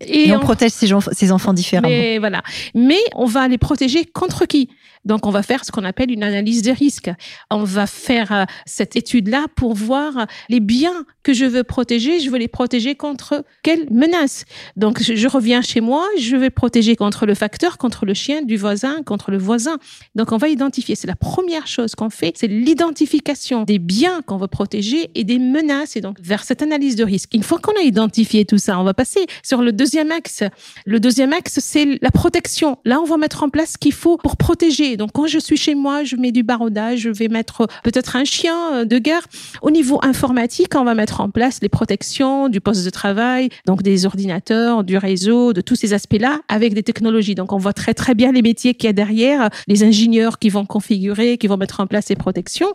Et, 0.00 0.32
on, 0.32 0.40
protège 0.40 0.70
ses, 0.70 0.88
ses 1.12 1.32
enfants 1.32 1.52
différemment. 1.52 1.88
Mais 1.88 2.18
voilà. 2.18 2.42
Mais 2.74 3.00
on 3.14 3.26
va 3.26 3.48
les 3.48 3.58
protéger 3.58 4.04
contre 4.04 4.46
qui? 4.46 4.68
Donc, 5.04 5.26
on 5.26 5.30
va 5.30 5.42
faire 5.42 5.64
ce 5.64 5.72
qu'on 5.72 5.84
appelle 5.84 6.10
une 6.10 6.22
analyse 6.22 6.62
de 6.62 6.70
risque. 6.70 7.10
On 7.50 7.64
va 7.64 7.86
faire 7.86 8.32
euh, 8.32 8.44
cette 8.64 8.96
étude-là 8.96 9.46
pour 9.54 9.74
voir 9.74 10.26
les 10.48 10.60
biens 10.60 11.04
que 11.22 11.34
je 11.34 11.44
veux 11.44 11.62
protéger. 11.62 12.20
Je 12.20 12.30
veux 12.30 12.38
les 12.38 12.48
protéger 12.48 12.94
contre 12.94 13.44
quelle 13.62 13.86
menace? 13.90 14.46
Donc, 14.76 15.02
je 15.02 15.28
reviens 15.28 15.60
chez 15.60 15.82
moi, 15.82 16.06
je 16.18 16.36
vais 16.36 16.50
protéger 16.50 16.96
contre 16.96 17.26
le 17.26 17.34
facteur, 17.34 17.76
contre 17.76 18.06
le 18.06 18.14
chien 18.14 18.42
du 18.42 18.56
voisin, 18.56 19.02
contre 19.04 19.30
le 19.30 19.38
voisin. 19.38 19.76
Donc, 20.14 20.32
on 20.32 20.38
va 20.38 20.48
identifier. 20.48 20.94
C'est 20.94 21.06
la 21.06 21.16
première 21.16 21.66
chose 21.66 21.94
qu'on 21.94 22.10
fait, 22.10 22.32
c'est 22.36 22.46
l'identification 22.46 23.23
des 23.66 23.78
biens 23.78 24.22
qu'on 24.22 24.36
veut 24.36 24.46
protéger 24.46 25.10
et 25.14 25.24
des 25.24 25.38
menaces. 25.38 25.96
Et 25.96 26.00
donc, 26.00 26.18
vers 26.20 26.44
cette 26.44 26.62
analyse 26.62 26.96
de 26.96 27.04
risque. 27.04 27.34
Une 27.34 27.42
fois 27.42 27.58
qu'on 27.58 27.72
a 27.72 27.82
identifié 27.82 28.44
tout 28.44 28.58
ça, 28.58 28.78
on 28.78 28.84
va 28.84 28.94
passer 28.94 29.26
sur 29.42 29.62
le 29.62 29.72
deuxième 29.72 30.10
axe. 30.10 30.42
Le 30.86 31.00
deuxième 31.00 31.32
axe, 31.32 31.58
c'est 31.60 31.98
la 32.00 32.10
protection. 32.10 32.78
Là, 32.84 33.00
on 33.00 33.04
va 33.04 33.16
mettre 33.16 33.42
en 33.42 33.48
place 33.48 33.72
ce 33.72 33.78
qu'il 33.78 33.92
faut 33.92 34.16
pour 34.16 34.36
protéger 34.36 34.64
donc, 34.96 35.10
quand 35.12 35.26
je 35.26 35.38
suis 35.38 35.56
chez 35.56 35.74
moi, 35.74 36.04
je 36.04 36.16
mets 36.16 36.32
du 36.32 36.42
barodage, 36.42 37.00
je 37.00 37.10
vais 37.10 37.28
mettre 37.28 37.66
peut-être 37.82 38.16
un 38.16 38.24
chien 38.24 38.56
euh, 38.74 38.84
de 38.84 38.98
guerre. 38.98 39.26
Au 39.62 39.70
niveau 39.70 39.98
informatique, 40.02 40.74
on 40.74 40.84
va 40.84 40.94
mettre 40.94 41.20
en 41.20 41.30
place 41.30 41.60
les 41.62 41.68
protections 41.68 42.48
du 42.48 42.60
poste 42.60 42.84
de 42.84 42.90
travail, 42.90 43.48
donc 43.66 43.82
des 43.82 44.06
ordinateurs, 44.06 44.84
du 44.84 44.96
réseau, 44.96 45.52
de 45.52 45.60
tous 45.60 45.76
ces 45.76 45.92
aspects-là 45.92 46.40
avec 46.48 46.74
des 46.74 46.82
technologies. 46.82 47.34
Donc, 47.34 47.52
on 47.52 47.58
voit 47.58 47.72
très, 47.72 47.94
très 47.94 48.14
bien 48.14 48.32
les 48.32 48.42
métiers 48.42 48.74
qu'il 48.74 48.86
y 48.86 48.90
a 48.90 48.92
derrière, 48.92 49.48
les 49.68 49.84
ingénieurs 49.84 50.38
qui 50.38 50.48
vont 50.48 50.66
configurer, 50.66 51.38
qui 51.38 51.46
vont 51.46 51.56
mettre 51.56 51.80
en 51.80 51.86
place 51.86 52.06
ces 52.06 52.16
protections. 52.16 52.72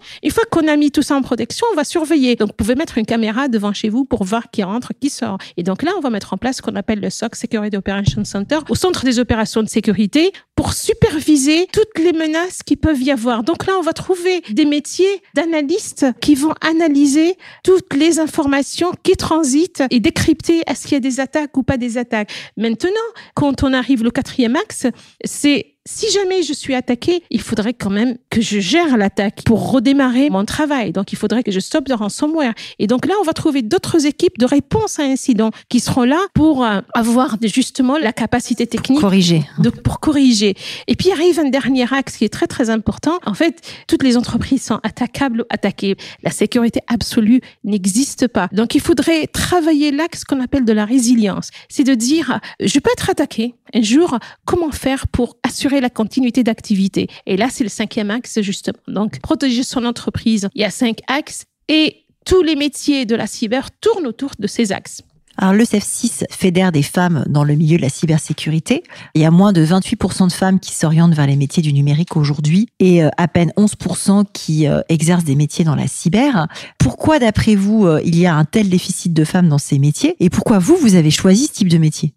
Qu'on 0.50 0.68
a 0.68 0.76
mis 0.76 0.92
tout 0.92 1.02
ça 1.02 1.16
en 1.16 1.22
protection, 1.22 1.66
on 1.72 1.76
va 1.76 1.84
surveiller. 1.84 2.36
Donc, 2.36 2.50
vous 2.50 2.56
pouvez 2.56 2.76
mettre 2.76 2.98
une 2.98 3.06
caméra 3.06 3.48
devant 3.48 3.74
chez 3.74 3.90
vous 3.90 4.06
pour 4.06 4.24
voir 4.24 4.52
qui 4.52 4.64
rentre, 4.64 4.94
qui 5.00 5.10
sort. 5.10 5.38
Et 5.58 5.64
donc 5.64 5.84
là, 5.84 5.92
on 5.98 6.02
va 6.02 6.10
mettre 6.10 6.34
en 6.34 6.38
place 6.38 6.58
ce 6.58 6.62
qu'on 6.62 6.76
appelle 6.76 7.00
le 7.00 7.10
SOC, 7.10 7.36
Security 7.36 7.78
Operations 7.78 8.26
Center, 8.26 8.60
au 8.70 8.76
centre 8.76 9.04
des 9.04 9.20
opérations 9.20 9.64
de 9.64 9.70
sécurité, 9.70 10.32
pour 10.56 10.74
superviser 11.10 11.68
toutes 11.72 11.98
les 11.98 12.14
menaces 12.14 12.62
qui 12.64 12.76
peuvent 12.76 13.02
y 13.02 13.12
avoir. 13.12 13.44
Donc 13.44 13.66
là, 13.66 13.74
on 13.78 13.82
va 13.82 13.94
trouver 13.94 14.42
des 14.52 14.66
métiers 14.66 15.22
d'analystes 15.36 16.06
qui 16.22 16.36
vont 16.36 16.54
analyser 16.62 17.36
toutes 17.64 17.94
les 17.96 18.20
informations 18.20 18.92
qui 19.04 19.16
transitent 19.16 19.84
et 19.90 20.00
décrypter 20.00 20.62
est-ce 20.68 20.84
qu'il 20.84 20.94
y 20.94 20.98
a 20.98 21.00
des 21.00 21.20
attaques 21.20 21.58
ou 21.58 21.64
pas 21.64 21.78
des 21.78 21.98
attaques. 21.98 22.32
Maintenant, 22.58 22.90
quand 23.34 23.64
on 23.64 23.74
arrive 23.74 24.06
au 24.06 24.12
quatrième 24.12 24.56
axe, 24.56 24.88
c'est 25.24 25.80
si 25.90 26.12
jamais 26.12 26.44
je 26.44 26.54
suis 26.54 26.76
attaqué, 26.76 27.24
il 27.32 27.42
faudrait 27.42 27.74
quand 27.74 27.90
même 27.90 28.18
que 28.30 28.42
je 28.42 28.60
gère 28.60 28.96
l'attaque 28.96 29.42
pour 29.44 29.72
redémarrer 29.72 30.30
mon 30.30 30.46
travail. 30.46 30.92
Donc, 30.92 31.12
il 31.14 31.16
faudrait 31.16 31.42
que 31.42 31.52
je 31.52 31.60
stoppe 31.60 31.88
de 31.88 31.94
ransomware. 31.94 32.54
Et 32.78 32.86
donc 32.86 33.08
là, 33.08 33.16
on 33.20 33.24
va 33.24 33.34
trouver 33.34 33.64
d'autres 33.64 34.06
équipes 34.06 34.38
de 34.38 34.46
réponse 34.46 35.00
à 35.00 35.04
incidents 35.04 35.50
qui 35.68 35.80
seront 35.80 36.04
là 36.04 36.20
pour 36.36 36.64
euh, 36.64 36.82
avoir 36.94 37.38
justement 37.42 37.98
la 37.98 38.14
capacité 38.14 38.68
technique. 38.68 39.02
Corriger. 39.02 39.44
De, 39.58 39.72
pour 39.72 40.00
corriger. 40.00 40.56
Et 40.88 40.96
puis, 41.00 41.14
arrive 41.14 41.40
un 41.40 41.50
dernier 41.50 41.86
axe 41.94 42.18
qui 42.18 42.26
est 42.26 42.30
très, 42.30 42.46
très 42.46 42.70
important. 42.70 43.20
En 43.26 43.34
fait, 43.34 43.62
toutes 43.88 44.04
les 44.04 44.18
entreprises 44.18 44.64
sont 44.64 44.82
attaquables 44.84 45.42
ou 45.42 45.46
attaquées. 45.50 45.96
La 46.24 46.30
sécurité 46.30 46.82
absolue 46.88 47.40
n'existe 47.64 48.28
pas. 48.28 48.50
Donc, 48.52 48.76
il 48.76 48.82
faudrait 48.82 49.28
travailler 49.28 49.92
l'axe 49.92 50.26
qu'on 50.26 50.42
appelle 50.42 50.66
de 50.66 50.74
la 50.74 50.84
résilience. 50.84 51.52
C'est 51.70 51.86
de 51.86 51.94
dire, 51.94 52.42
je 52.60 52.80
peux 52.80 52.92
être 52.92 53.10
attaqué 53.10 53.56
un 53.74 53.82
jour, 53.82 54.20
comment 54.44 54.72
faire 54.72 55.08
pour 55.08 55.38
assurer 55.48 55.80
la 55.80 55.90
continuité 55.90 56.44
d'activité? 56.44 57.08
Et 57.26 57.38
là, 57.38 57.48
c'est 57.50 57.64
le 57.64 57.70
cinquième 57.70 58.12
axe, 58.12 58.42
justement. 58.42 58.80
Donc, 58.90 59.22
protéger 59.22 59.64
son 59.64 59.86
entreprise. 59.86 60.50
Il 60.54 60.62
y 60.62 60.66
a 60.66 60.70
cinq 60.70 60.98
axes 61.08 61.46
et 61.70 62.04
tous 62.26 62.44
les 62.44 62.58
métiers 62.58 63.06
de 63.06 63.16
la 63.16 63.26
cyber 63.26 63.72
tournent 63.80 64.06
autour 64.06 64.32
de 64.38 64.48
ces 64.48 64.74
axes. 64.74 65.02
Alors, 65.42 65.54
le 65.54 65.64
CEF6 65.64 66.26
fédère 66.30 66.74
des 66.74 66.84
femmes 66.84 67.24
dans 67.30 67.46
le 67.46 67.56
milieu 67.56 67.78
de 67.78 67.82
la 67.82 67.88
cybersécurité. 67.88 68.84
Il 69.16 69.22
y 69.22 69.26
a 69.26 69.32
moins 69.32 69.54
de 69.54 69.66
28% 69.66 70.28
de 70.28 70.34
femmes 70.34 70.60
qui 70.60 70.74
s'orientent 70.74 71.14
vers 71.14 71.28
les 71.28 71.38
métiers 71.38 71.64
du 71.64 71.72
numérique 71.72 72.18
aujourd'hui 72.18 72.68
et 72.80 73.06
euh, 73.06 73.10
à 73.16 73.30
peine 73.30 73.54
11% 73.56 74.26
qui 74.34 74.68
euh, 74.68 74.82
exercent 74.90 75.24
des 75.24 75.36
métiers 75.36 75.64
dans 75.64 75.76
la 75.76 75.88
cyber. 75.88 76.48
Pourquoi, 76.78 77.20
d'après 77.20 77.56
vous, 77.56 77.86
euh, 77.86 78.02
il 78.04 78.20
y 78.20 78.26
a 78.26 78.36
un 78.36 78.44
tel 78.44 78.68
déficit 78.68 79.14
de 79.14 79.24
femmes 79.24 79.48
dans 79.48 79.58
ces 79.58 79.80
métiers 79.80 80.18
et 80.20 80.30
pourquoi 80.30 80.60
vous, 80.60 80.76
vous 80.76 80.96
avez 80.96 81.10
choisi 81.10 81.48
ce 81.48 81.54
type 81.54 81.70
de 81.70 81.78
métier? 81.78 82.14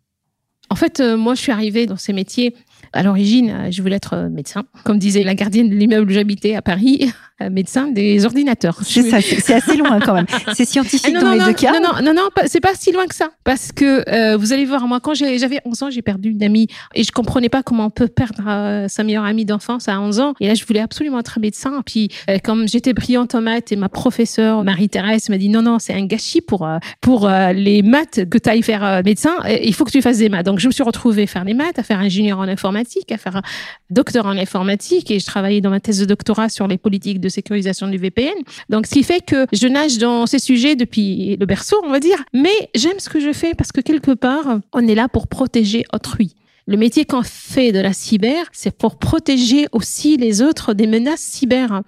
En 0.68 0.74
fait, 0.74 1.00
moi, 1.00 1.36
je 1.36 1.42
suis 1.42 1.52
arrivée 1.52 1.86
dans 1.86 1.98
ces 1.98 2.12
métiers 2.12 2.56
à 2.92 3.04
l'origine, 3.04 3.68
je 3.70 3.82
voulais 3.82 3.96
être 3.96 4.28
médecin. 4.30 4.64
Comme 4.84 4.98
disait 4.98 5.22
la 5.22 5.34
gardienne 5.34 5.68
de 5.68 5.76
l'immeuble 5.76 6.10
où 6.10 6.14
j'habitais 6.14 6.56
à 6.56 6.62
Paris, 6.62 7.12
médecin 7.50 7.88
des 7.88 8.24
ordinateurs. 8.24 8.78
C'est 8.82 9.02
ça, 9.02 9.20
c'est 9.20 9.54
assez 9.54 9.76
loin 9.76 10.00
quand 10.00 10.14
même. 10.14 10.26
C'est 10.54 10.64
scientifique 10.64 11.14
ah, 11.16 11.20
dans 11.20 11.32
les 11.32 11.40
deux 11.40 11.52
cas. 11.52 11.72
Non, 11.72 11.80
non, 11.80 12.02
non, 12.02 12.14
non, 12.14 12.28
c'est 12.46 12.60
pas 12.60 12.74
si 12.74 12.92
loin 12.92 13.06
que 13.06 13.14
ça. 13.14 13.30
Parce 13.44 13.72
que 13.72 14.08
euh, 14.08 14.36
vous 14.36 14.52
allez 14.52 14.64
voir, 14.64 14.86
moi, 14.86 15.00
quand 15.00 15.14
j'avais 15.14 15.60
11 15.64 15.82
ans, 15.82 15.90
j'ai 15.90 16.02
perdu 16.02 16.30
une 16.30 16.42
amie 16.42 16.68
et 16.94 17.04
je 17.04 17.12
comprenais 17.12 17.48
pas 17.48 17.62
comment 17.62 17.86
on 17.86 17.90
peut 17.90 18.08
perdre 18.08 18.44
euh, 18.46 18.88
sa 18.88 19.04
meilleure 19.04 19.24
amie 19.24 19.44
d'enfance 19.44 19.88
à 19.88 20.00
11 20.00 20.20
ans. 20.20 20.34
Et 20.40 20.46
là, 20.46 20.54
je 20.54 20.64
voulais 20.64 20.80
absolument 20.80 21.20
être 21.20 21.38
médecin. 21.40 21.82
Puis, 21.84 22.08
comme 22.44 22.68
j'étais 22.68 22.92
brillante 22.92 23.34
en 23.34 23.42
maths 23.42 23.72
et 23.72 23.76
ma 23.76 23.88
professeure, 23.88 24.64
Marie-Thérèse, 24.64 25.28
m'a 25.28 25.38
dit 25.38 25.48
non, 25.48 25.62
non, 25.62 25.78
c'est 25.78 25.94
un 25.94 26.06
gâchis 26.06 26.40
pour, 26.40 26.68
pour 27.00 27.28
les 27.28 27.82
maths 27.82 28.28
que 28.28 28.38
tu 28.38 28.48
ailles 28.48 28.62
faire 28.62 29.02
médecin. 29.04 29.34
Il 29.62 29.74
faut 29.74 29.84
que 29.84 29.90
tu 29.90 30.02
fasses 30.02 30.18
des 30.18 30.28
maths. 30.28 30.46
Donc, 30.46 30.58
je 30.58 30.66
me 30.66 30.72
suis 30.72 30.82
retrouvée 30.82 31.22
à 31.24 31.26
faire 31.26 31.44
des 31.44 31.54
maths, 31.54 31.78
à 31.78 31.82
faire 31.82 31.98
ingénieur 31.98 32.38
en 32.38 32.48
informatique, 32.48 33.10
à 33.12 33.18
faire 33.18 33.42
docteur 33.90 34.26
en 34.26 34.36
informatique 34.36 35.10
et 35.10 35.18
je 35.18 35.26
travaillais 35.26 35.60
dans 35.60 35.70
ma 35.70 35.80
thèse 35.80 36.00
de 36.00 36.04
doctorat 36.04 36.48
sur 36.48 36.66
les 36.66 36.78
politiques 36.78 37.20
de 37.20 37.28
sécurisation 37.32 37.88
du 37.88 37.98
VPN. 37.98 38.34
Donc, 38.68 38.86
ce 38.86 38.92
qui 38.92 39.02
fait 39.02 39.24
que 39.24 39.46
je 39.52 39.66
nage 39.66 39.98
dans 39.98 40.26
ces 40.26 40.38
sujets 40.38 40.76
depuis 40.76 41.36
le 41.36 41.46
berceau, 41.46 41.76
on 41.84 41.90
va 41.90 41.98
dire. 41.98 42.22
Mais 42.32 42.70
j'aime 42.74 42.98
ce 42.98 43.08
que 43.08 43.18
je 43.18 43.32
fais 43.32 43.54
parce 43.54 43.72
que 43.72 43.80
quelque 43.80 44.12
part, 44.12 44.60
on 44.72 44.86
est 44.86 44.94
là 44.94 45.08
pour 45.08 45.26
protéger 45.26 45.84
autrui. 45.92 46.34
Le 46.66 46.76
métier 46.76 47.04
qu'on 47.04 47.24
fait 47.24 47.72
de 47.72 47.80
la 47.80 47.92
cyber, 47.92 48.46
c'est 48.52 48.76
pour 48.76 48.96
protéger 48.96 49.66
aussi 49.72 50.16
les 50.16 50.42
autres 50.42 50.74
des 50.74 50.86
menaces 50.86 51.20
cyber. 51.20 51.82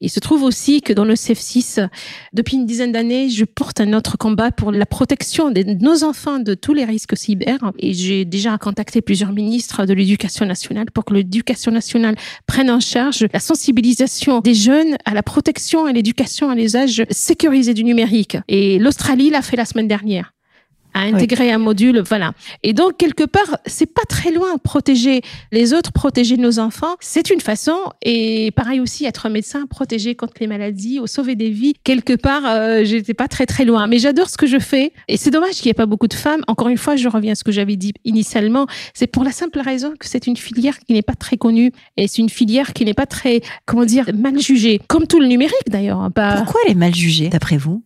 Il 0.00 0.08
se 0.08 0.20
trouve 0.20 0.44
aussi 0.44 0.80
que 0.80 0.92
dans 0.92 1.04
le 1.04 1.14
CF6, 1.14 1.88
depuis 2.32 2.56
une 2.56 2.64
dizaine 2.64 2.92
d'années, 2.92 3.28
je 3.28 3.44
porte 3.44 3.80
un 3.80 3.92
autre 3.92 4.16
combat 4.16 4.52
pour 4.52 4.70
la 4.70 4.86
protection 4.86 5.50
de 5.50 5.62
nos 5.84 6.04
enfants 6.04 6.38
de 6.38 6.54
tous 6.54 6.72
les 6.72 6.84
risques 6.84 7.16
cyber. 7.16 7.58
Et 7.80 7.92
j'ai 7.92 8.24
déjà 8.24 8.56
contacté 8.56 9.02
plusieurs 9.02 9.32
ministres 9.32 9.84
de 9.84 9.92
l'éducation 9.92 10.46
nationale 10.46 10.86
pour 10.94 11.04
que 11.04 11.14
l'éducation 11.14 11.72
nationale 11.72 12.14
prenne 12.46 12.70
en 12.70 12.80
charge 12.80 13.26
la 13.32 13.40
sensibilisation 13.40 14.40
des 14.40 14.54
jeunes 14.54 14.96
à 15.04 15.12
la 15.12 15.24
protection 15.24 15.88
et 15.88 15.92
l'éducation 15.92 16.50
à 16.50 16.54
l'usage 16.54 17.02
sécurisé 17.10 17.74
du 17.74 17.82
numérique. 17.82 18.38
Et 18.46 18.78
l'Australie 18.78 19.30
l'a 19.30 19.42
fait 19.42 19.56
la 19.56 19.64
semaine 19.64 19.88
dernière 19.88 20.32
à 20.94 21.02
intégrer 21.02 21.50
un 21.50 21.58
module, 21.58 22.00
voilà. 22.00 22.32
Et 22.62 22.72
donc 22.72 22.96
quelque 22.96 23.24
part, 23.24 23.58
c'est 23.66 23.86
pas 23.86 24.04
très 24.08 24.32
loin 24.32 24.58
protéger 24.58 25.22
les 25.52 25.72
autres, 25.72 25.92
protéger 25.92 26.36
nos 26.36 26.58
enfants, 26.58 26.96
c'est 27.00 27.30
une 27.30 27.40
façon. 27.40 27.76
Et 28.02 28.50
pareil 28.52 28.80
aussi, 28.80 29.04
être 29.04 29.28
médecin, 29.28 29.66
protéger 29.66 30.14
contre 30.14 30.34
les 30.40 30.46
maladies, 30.46 31.00
ou 31.00 31.06
sauver 31.06 31.34
des 31.34 31.50
vies. 31.50 31.74
Quelque 31.84 32.14
part, 32.14 32.42
euh, 32.46 32.84
j'étais 32.84 33.14
pas 33.14 33.28
très 33.28 33.46
très 33.46 33.64
loin, 33.64 33.86
mais 33.86 33.98
j'adore 33.98 34.28
ce 34.28 34.36
que 34.36 34.46
je 34.46 34.58
fais. 34.58 34.92
Et 35.08 35.16
c'est 35.16 35.30
dommage 35.30 35.54
qu'il 35.54 35.66
n'y 35.66 35.70
ait 35.70 35.74
pas 35.74 35.86
beaucoup 35.86 36.08
de 36.08 36.14
femmes. 36.14 36.42
Encore 36.46 36.68
une 36.68 36.78
fois, 36.78 36.96
je 36.96 37.08
reviens 37.08 37.32
à 37.32 37.34
ce 37.34 37.44
que 37.44 37.52
j'avais 37.52 37.76
dit 37.76 37.92
initialement. 38.04 38.66
C'est 38.94 39.06
pour 39.06 39.24
la 39.24 39.32
simple 39.32 39.60
raison 39.60 39.94
que 39.98 40.06
c'est 40.06 40.26
une 40.26 40.36
filière 40.36 40.78
qui 40.78 40.92
n'est 40.92 41.02
pas 41.02 41.14
très 41.14 41.36
connue 41.36 41.72
et 41.96 42.08
c'est 42.08 42.18
une 42.18 42.28
filière 42.28 42.72
qui 42.72 42.84
n'est 42.84 42.94
pas 42.94 43.06
très, 43.06 43.40
comment 43.66 43.84
dire, 43.84 44.06
mal 44.14 44.38
jugée, 44.40 44.80
comme 44.88 45.06
tout 45.06 45.20
le 45.20 45.26
numérique 45.26 45.68
d'ailleurs. 45.68 46.00
Hein, 46.00 46.10
Pourquoi 46.10 46.60
elle 46.66 46.72
est 46.72 46.76
mal 46.76 46.94
jugée, 46.94 47.28
d'après 47.28 47.56
vous? 47.56 47.82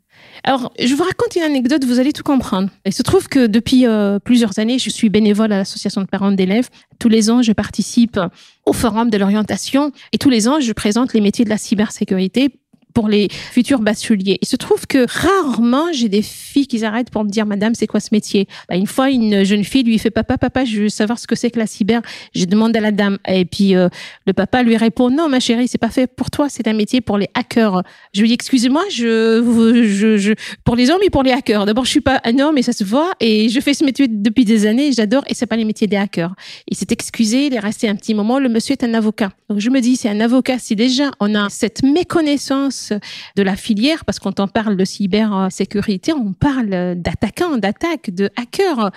Alors, 0.46 0.74
je 0.78 0.94
vous 0.94 1.02
raconte 1.02 1.36
une 1.36 1.42
anecdote, 1.42 1.84
vous 1.84 1.98
allez 1.98 2.12
tout 2.12 2.22
comprendre. 2.22 2.68
Il 2.84 2.92
se 2.92 3.02
trouve 3.02 3.28
que 3.28 3.46
depuis 3.46 3.86
euh, 3.86 4.18
plusieurs 4.18 4.58
années, 4.58 4.78
je 4.78 4.90
suis 4.90 5.08
bénévole 5.08 5.50
à 5.52 5.56
l'association 5.56 6.02
de 6.02 6.06
parents 6.06 6.32
d'élèves. 6.32 6.68
Tous 6.98 7.08
les 7.08 7.30
ans, 7.30 7.40
je 7.40 7.52
participe 7.52 8.20
au 8.66 8.74
forum 8.74 9.08
de 9.08 9.16
l'orientation 9.16 9.90
et 10.12 10.18
tous 10.18 10.28
les 10.28 10.46
ans, 10.46 10.60
je 10.60 10.72
présente 10.72 11.14
les 11.14 11.22
métiers 11.22 11.46
de 11.46 11.50
la 11.50 11.56
cybersécurité 11.56 12.50
pour 12.94 13.08
les 13.08 13.28
futurs 13.30 13.80
bacheliers. 13.80 14.38
Il 14.40 14.48
se 14.48 14.56
trouve 14.56 14.86
que 14.86 15.04
rarement 15.08 15.92
j'ai 15.92 16.08
des 16.08 16.22
filles 16.22 16.66
qui 16.66 16.78
s'arrêtent 16.78 17.10
pour 17.10 17.24
me 17.24 17.28
dire 17.28 17.44
Madame, 17.44 17.74
c'est 17.74 17.86
quoi 17.86 18.00
ce 18.00 18.08
métier? 18.12 18.46
Bah, 18.68 18.76
Une 18.76 18.86
fois, 18.86 19.10
une 19.10 19.44
jeune 19.44 19.64
fille 19.64 19.82
lui 19.82 19.98
fait 19.98 20.10
Papa, 20.10 20.38
papa, 20.38 20.64
je 20.64 20.82
veux 20.82 20.88
savoir 20.88 21.18
ce 21.18 21.26
que 21.26 21.34
c'est 21.34 21.50
que 21.50 21.58
la 21.58 21.66
cyber. 21.66 22.00
Je 22.34 22.44
demande 22.44 22.76
à 22.76 22.80
la 22.80 22.92
dame 22.92 23.18
et 23.28 23.44
puis 23.44 23.74
euh, 23.74 23.88
le 24.26 24.32
papa 24.32 24.62
lui 24.62 24.76
répond 24.76 25.10
Non, 25.10 25.28
ma 25.28 25.40
chérie, 25.40 25.66
c'est 25.68 25.78
pas 25.78 25.90
fait 25.90 26.06
pour 26.06 26.30
toi, 26.30 26.48
c'est 26.48 26.68
un 26.68 26.72
métier 26.72 27.00
pour 27.00 27.18
les 27.18 27.28
hackers. 27.34 27.82
Je 28.14 28.20
lui 28.20 28.28
dis 28.28 28.34
Excusez-moi, 28.34 28.84
je, 28.90 29.42
je, 29.86 30.16
je, 30.16 30.32
pour 30.64 30.76
les 30.76 30.90
hommes 30.90 31.02
et 31.02 31.10
pour 31.10 31.24
les 31.24 31.32
hackers. 31.32 31.66
D'abord, 31.66 31.84
je 31.84 31.90
suis 31.90 32.00
pas 32.00 32.20
un 32.24 32.38
homme 32.38 32.56
et 32.56 32.62
ça 32.62 32.72
se 32.72 32.84
voit 32.84 33.12
et 33.18 33.48
je 33.48 33.60
fais 33.60 33.74
ce 33.74 33.84
métier 33.84 34.06
depuis 34.08 34.44
des 34.44 34.66
années, 34.66 34.92
j'adore 34.92 35.24
et 35.26 35.34
c'est 35.34 35.46
pas 35.46 35.56
les 35.56 35.64
métiers 35.64 35.88
des 35.88 35.96
hackers. 35.96 36.34
Il 36.68 36.76
s'est 36.76 36.86
excusé, 36.90 37.46
il 37.46 37.54
est 37.54 37.58
resté 37.58 37.88
un 37.88 37.96
petit 37.96 38.14
moment. 38.14 38.38
Le 38.38 38.48
monsieur 38.48 38.72
est 38.72 38.84
un 38.84 38.94
avocat. 38.94 39.30
Donc 39.48 39.58
je 39.58 39.70
me 39.70 39.80
dis, 39.80 39.96
c'est 39.96 40.08
un 40.08 40.20
avocat. 40.20 40.58
Si 40.58 40.76
déjà 40.76 41.10
on 41.18 41.34
a 41.34 41.48
cette 41.50 41.82
méconnaissance 41.82 42.83
de 42.92 43.42
la 43.42 43.56
filière, 43.56 44.04
parce 44.04 44.18
que 44.18 44.24
quand 44.24 44.40
on 44.40 44.48
parle 44.48 44.76
de 44.76 44.84
cybersécurité, 44.84 46.12
on 46.12 46.32
parle 46.32 46.94
d'attaquants, 46.96 47.56
d'attaques, 47.56 48.10
de 48.10 48.30
hackers. 48.36 48.90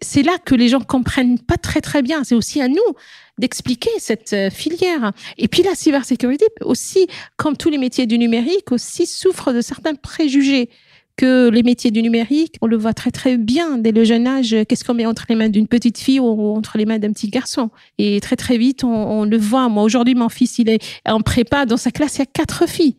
C'est 0.00 0.22
là 0.22 0.38
que 0.44 0.54
les 0.54 0.68
gens 0.68 0.80
comprennent 0.80 1.38
pas 1.38 1.56
très 1.56 1.80
très 1.80 2.02
bien. 2.02 2.24
C'est 2.24 2.34
aussi 2.34 2.60
à 2.60 2.68
nous 2.68 2.76
d'expliquer 3.38 3.90
cette 3.98 4.32
euh, 4.34 4.50
filière. 4.50 5.12
Et 5.38 5.48
puis 5.48 5.62
la 5.62 5.74
cybersécurité 5.74 6.46
aussi, 6.60 7.06
comme 7.36 7.56
tous 7.56 7.70
les 7.70 7.78
métiers 7.78 8.06
du 8.06 8.18
numérique, 8.18 8.70
aussi 8.72 9.06
souffre 9.06 9.52
de 9.52 9.60
certains 9.60 9.94
préjugés 9.94 10.68
que 11.16 11.50
les 11.50 11.62
métiers 11.62 11.90
du 11.90 12.02
numérique, 12.02 12.56
on 12.62 12.66
le 12.66 12.76
voit 12.76 12.94
très 12.94 13.10
très 13.10 13.36
bien 13.36 13.78
dès 13.78 13.92
le 13.92 14.04
jeune 14.04 14.26
âge, 14.26 14.56
qu'est-ce 14.68 14.84
qu'on 14.84 14.94
met 14.94 15.06
entre 15.06 15.26
les 15.28 15.34
mains 15.34 15.48
d'une 15.48 15.68
petite 15.68 15.98
fille 15.98 16.20
ou 16.20 16.56
entre 16.56 16.78
les 16.78 16.86
mains 16.86 16.98
d'un 16.98 17.12
petit 17.12 17.28
garçon? 17.28 17.70
Et 17.98 18.20
très 18.20 18.36
très 18.36 18.56
vite, 18.56 18.82
on, 18.84 19.24
le 19.24 19.36
voit. 19.36 19.68
Moi 19.68 19.82
aujourd'hui, 19.82 20.14
mon 20.14 20.28
fils, 20.28 20.58
il 20.58 20.70
est 20.70 20.82
en 21.06 21.20
prépa, 21.20 21.66
dans 21.66 21.76
sa 21.76 21.90
classe, 21.90 22.16
il 22.16 22.20
y 22.20 22.22
a 22.22 22.26
quatre 22.26 22.68
filles. 22.68 22.96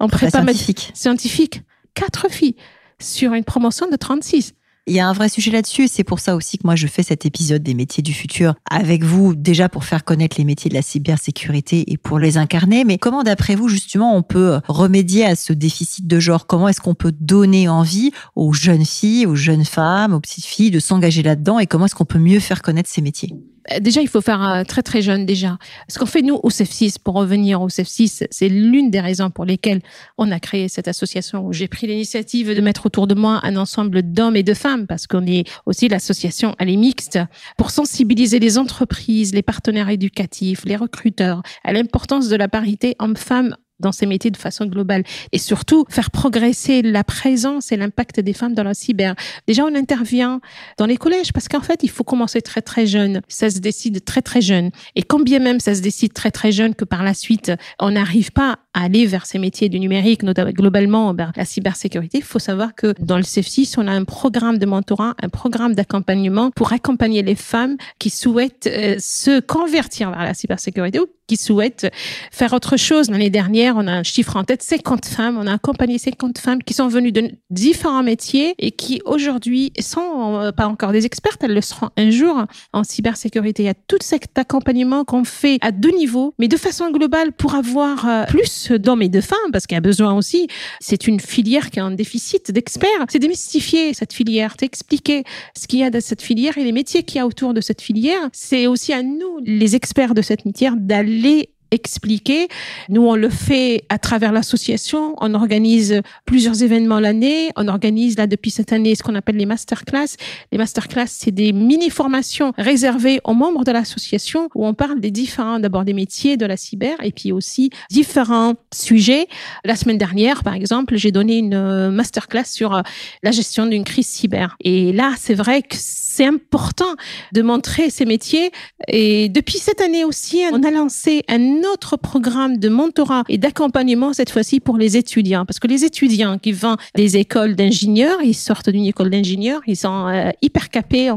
En 0.00 0.08
prépa 0.08 0.42
scientifique. 0.42 0.90
scientifique. 0.94 1.62
Quatre 1.94 2.30
filles 2.30 2.56
sur 2.98 3.34
une 3.34 3.44
promotion 3.44 3.88
de 3.88 3.96
36. 3.96 4.54
Il 4.86 4.94
y 4.94 5.00
a 5.00 5.06
un 5.06 5.12
vrai 5.12 5.28
sujet 5.28 5.50
là-dessus. 5.50 5.88
C'est 5.88 6.04
pour 6.04 6.20
ça 6.20 6.34
aussi 6.34 6.58
que 6.58 6.62
moi, 6.66 6.74
je 6.74 6.86
fais 6.86 7.02
cet 7.02 7.26
épisode 7.26 7.62
des 7.62 7.74
métiers 7.74 8.02
du 8.02 8.14
futur 8.14 8.54
avec 8.68 9.04
vous, 9.04 9.34
déjà 9.34 9.68
pour 9.68 9.84
faire 9.84 10.04
connaître 10.04 10.36
les 10.38 10.44
métiers 10.44 10.68
de 10.68 10.74
la 10.74 10.82
cybersécurité 10.82 11.92
et 11.92 11.96
pour 11.96 12.18
les 12.18 12.38
incarner. 12.38 12.84
Mais 12.84 12.98
comment, 12.98 13.22
d'après 13.22 13.54
vous, 13.54 13.68
justement, 13.68 14.16
on 14.16 14.22
peut 14.22 14.58
remédier 14.66 15.26
à 15.26 15.36
ce 15.36 15.52
déficit 15.52 16.06
de 16.06 16.18
genre? 16.18 16.46
Comment 16.46 16.66
est-ce 16.66 16.80
qu'on 16.80 16.94
peut 16.94 17.12
donner 17.12 17.68
envie 17.68 18.10
aux 18.34 18.52
jeunes 18.52 18.86
filles, 18.86 19.26
aux 19.26 19.36
jeunes 19.36 19.66
femmes, 19.66 20.14
aux 20.14 20.20
petites 20.20 20.46
filles 20.46 20.70
de 20.70 20.80
s'engager 20.80 21.22
là-dedans? 21.22 21.58
Et 21.58 21.66
comment 21.66 21.84
est-ce 21.84 21.94
qu'on 21.94 22.04
peut 22.04 22.18
mieux 22.18 22.40
faire 22.40 22.62
connaître 22.62 22.88
ces 22.88 23.02
métiers? 23.02 23.34
Déjà, 23.78 24.00
il 24.00 24.08
faut 24.08 24.20
faire 24.20 24.42
euh, 24.42 24.64
très 24.64 24.82
très 24.82 25.02
jeune 25.02 25.26
déjà. 25.26 25.58
Ce 25.88 25.98
qu'on 25.98 26.06
fait 26.06 26.22
nous 26.22 26.40
au 26.42 26.50
CEF6, 26.50 26.96
pour 27.02 27.14
revenir 27.14 27.62
au 27.62 27.68
CEF6, 27.68 28.26
c'est 28.30 28.48
l'une 28.48 28.90
des 28.90 29.00
raisons 29.00 29.30
pour 29.30 29.44
lesquelles 29.44 29.80
on 30.18 30.30
a 30.32 30.40
créé 30.40 30.68
cette 30.68 30.88
association 30.88 31.46
où 31.46 31.52
j'ai 31.52 31.68
pris 31.68 31.86
l'initiative 31.86 32.54
de 32.54 32.60
mettre 32.60 32.86
autour 32.86 33.06
de 33.06 33.14
moi 33.14 33.40
un 33.42 33.56
ensemble 33.56 34.02
d'hommes 34.02 34.36
et 34.36 34.42
de 34.42 34.54
femmes, 34.54 34.86
parce 34.86 35.06
qu'on 35.06 35.26
est 35.26 35.48
aussi 35.66 35.88
l'association, 35.88 36.54
elle 36.58 36.70
est 36.70 36.76
mixte, 36.76 37.18
pour 37.56 37.70
sensibiliser 37.70 38.38
les 38.38 38.58
entreprises, 38.58 39.34
les 39.34 39.42
partenaires 39.42 39.88
éducatifs, 39.88 40.64
les 40.64 40.76
recruteurs 40.76 41.42
à 41.64 41.72
l'importance 41.72 42.28
de 42.28 42.36
la 42.36 42.48
parité 42.48 42.96
homme-femme 42.98 43.56
dans 43.80 43.92
ces 43.92 44.06
métiers 44.06 44.30
de 44.30 44.36
façon 44.36 44.66
globale 44.66 45.04
et 45.32 45.38
surtout 45.38 45.84
faire 45.88 46.10
progresser 46.10 46.82
la 46.82 47.04
présence 47.04 47.72
et 47.72 47.76
l'impact 47.76 48.20
des 48.20 48.32
femmes 48.32 48.54
dans 48.54 48.64
la 48.64 48.74
cyber. 48.74 49.14
Déjà, 49.46 49.64
on 49.64 49.74
intervient 49.74 50.40
dans 50.78 50.86
les 50.86 50.96
collèges 50.96 51.32
parce 51.32 51.48
qu'en 51.48 51.60
fait, 51.60 51.82
il 51.82 51.90
faut 51.90 52.04
commencer 52.04 52.42
très 52.42 52.62
très 52.62 52.86
jeune. 52.86 53.20
Ça 53.28 53.50
se 53.50 53.58
décide 53.58 54.04
très 54.04 54.22
très 54.22 54.40
jeune. 54.40 54.70
Et 54.94 55.02
quand 55.02 55.20
bien 55.20 55.38
même 55.38 55.60
ça 55.60 55.74
se 55.74 55.80
décide 55.80 56.12
très 56.12 56.30
très 56.30 56.52
jeune 56.52 56.74
que 56.74 56.84
par 56.84 57.02
la 57.02 57.14
suite, 57.14 57.52
on 57.78 57.92
n'arrive 57.92 58.32
pas 58.32 58.58
aller 58.74 59.06
vers 59.06 59.26
ces 59.26 59.38
métiers 59.38 59.68
du 59.68 59.80
numérique, 59.80 60.22
notamment 60.22 60.50
globalement 60.50 61.12
vers 61.12 61.32
la 61.36 61.44
cybersécurité, 61.44 62.18
il 62.18 62.24
faut 62.24 62.38
savoir 62.38 62.74
que 62.74 62.94
dans 63.00 63.16
le 63.16 63.22
CEF6, 63.22 63.74
on 63.78 63.86
a 63.86 63.92
un 63.92 64.04
programme 64.04 64.58
de 64.58 64.66
mentorat, 64.66 65.14
un 65.22 65.28
programme 65.28 65.74
d'accompagnement 65.74 66.50
pour 66.50 66.72
accompagner 66.72 67.22
les 67.22 67.34
femmes 67.34 67.76
qui 67.98 68.10
souhaitent 68.10 68.68
euh, 68.68 68.96
se 68.98 69.40
convertir 69.40 70.10
vers 70.10 70.24
la 70.24 70.34
cybersécurité 70.34 71.00
ou 71.00 71.06
qui 71.30 71.36
souhaitent 71.36 71.86
faire 72.32 72.52
autre 72.52 72.76
chose. 72.76 73.08
L'année 73.08 73.30
dernière, 73.30 73.76
on 73.76 73.86
a 73.86 73.92
un 73.92 74.02
chiffre 74.02 74.36
en 74.36 74.42
tête, 74.42 74.64
50 74.64 75.06
femmes. 75.06 75.38
On 75.38 75.46
a 75.46 75.54
accompagné 75.54 75.96
50 75.96 76.38
femmes 76.38 76.60
qui 76.60 76.74
sont 76.74 76.88
venues 76.88 77.12
de 77.12 77.30
différents 77.50 78.02
métiers 78.02 78.54
et 78.58 78.72
qui 78.72 79.00
aujourd'hui 79.04 79.72
sont 79.78 80.40
euh, 80.40 80.50
pas 80.50 80.66
encore 80.66 80.90
des 80.90 81.06
expertes, 81.06 81.42
elles 81.44 81.54
le 81.54 81.60
seront 81.60 81.90
un 81.96 82.10
jour 82.10 82.46
en 82.72 82.82
cybersécurité. 82.82 83.62
Il 83.62 83.66
y 83.66 83.68
a 83.68 83.74
tout 83.74 83.98
cet 84.00 84.36
accompagnement 84.38 85.04
qu'on 85.04 85.22
fait 85.22 85.58
à 85.60 85.70
deux 85.70 85.92
niveaux, 85.96 86.34
mais 86.40 86.48
de 86.48 86.56
façon 86.56 86.90
globale 86.90 87.30
pour 87.32 87.54
avoir 87.54 88.08
euh, 88.08 88.24
plus 88.66 88.78
d'hommes 88.78 89.02
et 89.02 89.08
de 89.08 89.20
femmes, 89.20 89.38
parce 89.52 89.66
qu'il 89.66 89.76
y 89.76 89.78
a 89.78 89.82
besoin 89.82 90.14
aussi. 90.14 90.48
C'est 90.80 91.06
une 91.06 91.20
filière 91.20 91.70
qui 91.70 91.80
a 91.80 91.84
un 91.84 91.90
déficit 91.90 92.50
d'experts. 92.50 93.06
C'est 93.08 93.18
démystifier 93.18 93.94
cette 93.94 94.12
filière, 94.12 94.54
d'expliquer 94.58 95.24
ce 95.56 95.66
qu'il 95.66 95.80
y 95.80 95.84
a 95.84 95.90
dans 95.90 96.00
cette 96.00 96.22
filière 96.22 96.58
et 96.58 96.64
les 96.64 96.72
métiers 96.72 97.02
qu'il 97.02 97.16
y 97.16 97.20
a 97.20 97.26
autour 97.26 97.54
de 97.54 97.60
cette 97.60 97.80
filière. 97.80 98.28
C'est 98.32 98.66
aussi 98.66 98.92
à 98.92 99.02
nous, 99.02 99.38
les 99.44 99.76
experts 99.76 100.14
de 100.14 100.22
cette 100.22 100.44
métier, 100.44 100.70
d'aller 100.76 101.50
expliquer. 101.70 102.48
Nous, 102.88 103.02
on 103.02 103.14
le 103.14 103.28
fait 103.28 103.84
à 103.88 103.98
travers 103.98 104.32
l'association. 104.32 105.14
On 105.18 105.34
organise 105.34 106.02
plusieurs 106.24 106.62
événements 106.62 107.00
l'année. 107.00 107.50
On 107.56 107.68
organise 107.68 108.16
là 108.16 108.26
depuis 108.26 108.50
cette 108.50 108.72
année 108.72 108.94
ce 108.94 109.02
qu'on 109.02 109.14
appelle 109.14 109.36
les 109.36 109.46
masterclass. 109.46 110.16
Les 110.52 110.58
masterclass, 110.58 111.06
c'est 111.08 111.30
des 111.30 111.52
mini-formations 111.52 112.52
réservées 112.58 113.20
aux 113.24 113.34
membres 113.34 113.64
de 113.64 113.72
l'association 113.72 114.48
où 114.54 114.66
on 114.66 114.74
parle 114.74 115.00
des 115.00 115.10
différents, 115.10 115.58
d'abord 115.58 115.84
des 115.84 115.92
métiers 115.92 116.36
de 116.36 116.46
la 116.46 116.56
cyber 116.56 116.96
et 117.02 117.12
puis 117.12 117.32
aussi 117.32 117.70
différents 117.90 118.54
sujets. 118.72 119.26
La 119.64 119.76
semaine 119.76 119.98
dernière, 119.98 120.42
par 120.42 120.54
exemple, 120.54 120.96
j'ai 120.96 121.12
donné 121.12 121.38
une 121.38 121.54
euh, 121.54 121.90
masterclass 121.90 122.44
sur 122.46 122.74
euh, 122.74 122.82
la 123.22 123.30
gestion 123.30 123.66
d'une 123.66 123.84
crise 123.84 124.06
cyber. 124.06 124.56
Et 124.60 124.92
là, 124.92 125.14
c'est 125.18 125.34
vrai 125.34 125.62
que 125.62 125.76
c'est 126.20 126.26
important 126.26 126.96
de 127.32 127.40
montrer 127.40 127.88
ces 127.88 128.04
métiers. 128.04 128.50
Et 128.88 129.30
depuis 129.30 129.56
cette 129.56 129.80
année 129.80 130.04
aussi, 130.04 130.42
on 130.52 130.62
a 130.62 130.70
lancé 130.70 131.22
un 131.28 131.62
autre 131.72 131.96
programme 131.96 132.58
de 132.58 132.68
mentorat 132.68 133.22
et 133.30 133.38
d'accompagnement 133.38 134.12
cette 134.12 134.28
fois-ci 134.28 134.60
pour 134.60 134.76
les 134.76 134.98
étudiants. 134.98 135.46
Parce 135.46 135.58
que 135.58 135.66
les 135.66 135.82
étudiants 135.82 136.36
qui 136.36 136.52
vont 136.52 136.76
des 136.94 137.16
écoles 137.16 137.54
d'ingénieurs, 137.56 138.18
ils 138.22 138.34
sortent 138.34 138.68
d'une 138.68 138.84
école 138.84 139.08
d'ingénieurs, 139.08 139.62
ils 139.66 139.78
sont 139.78 140.08
euh, 140.08 140.28
hyper 140.42 140.68
capés 140.68 141.10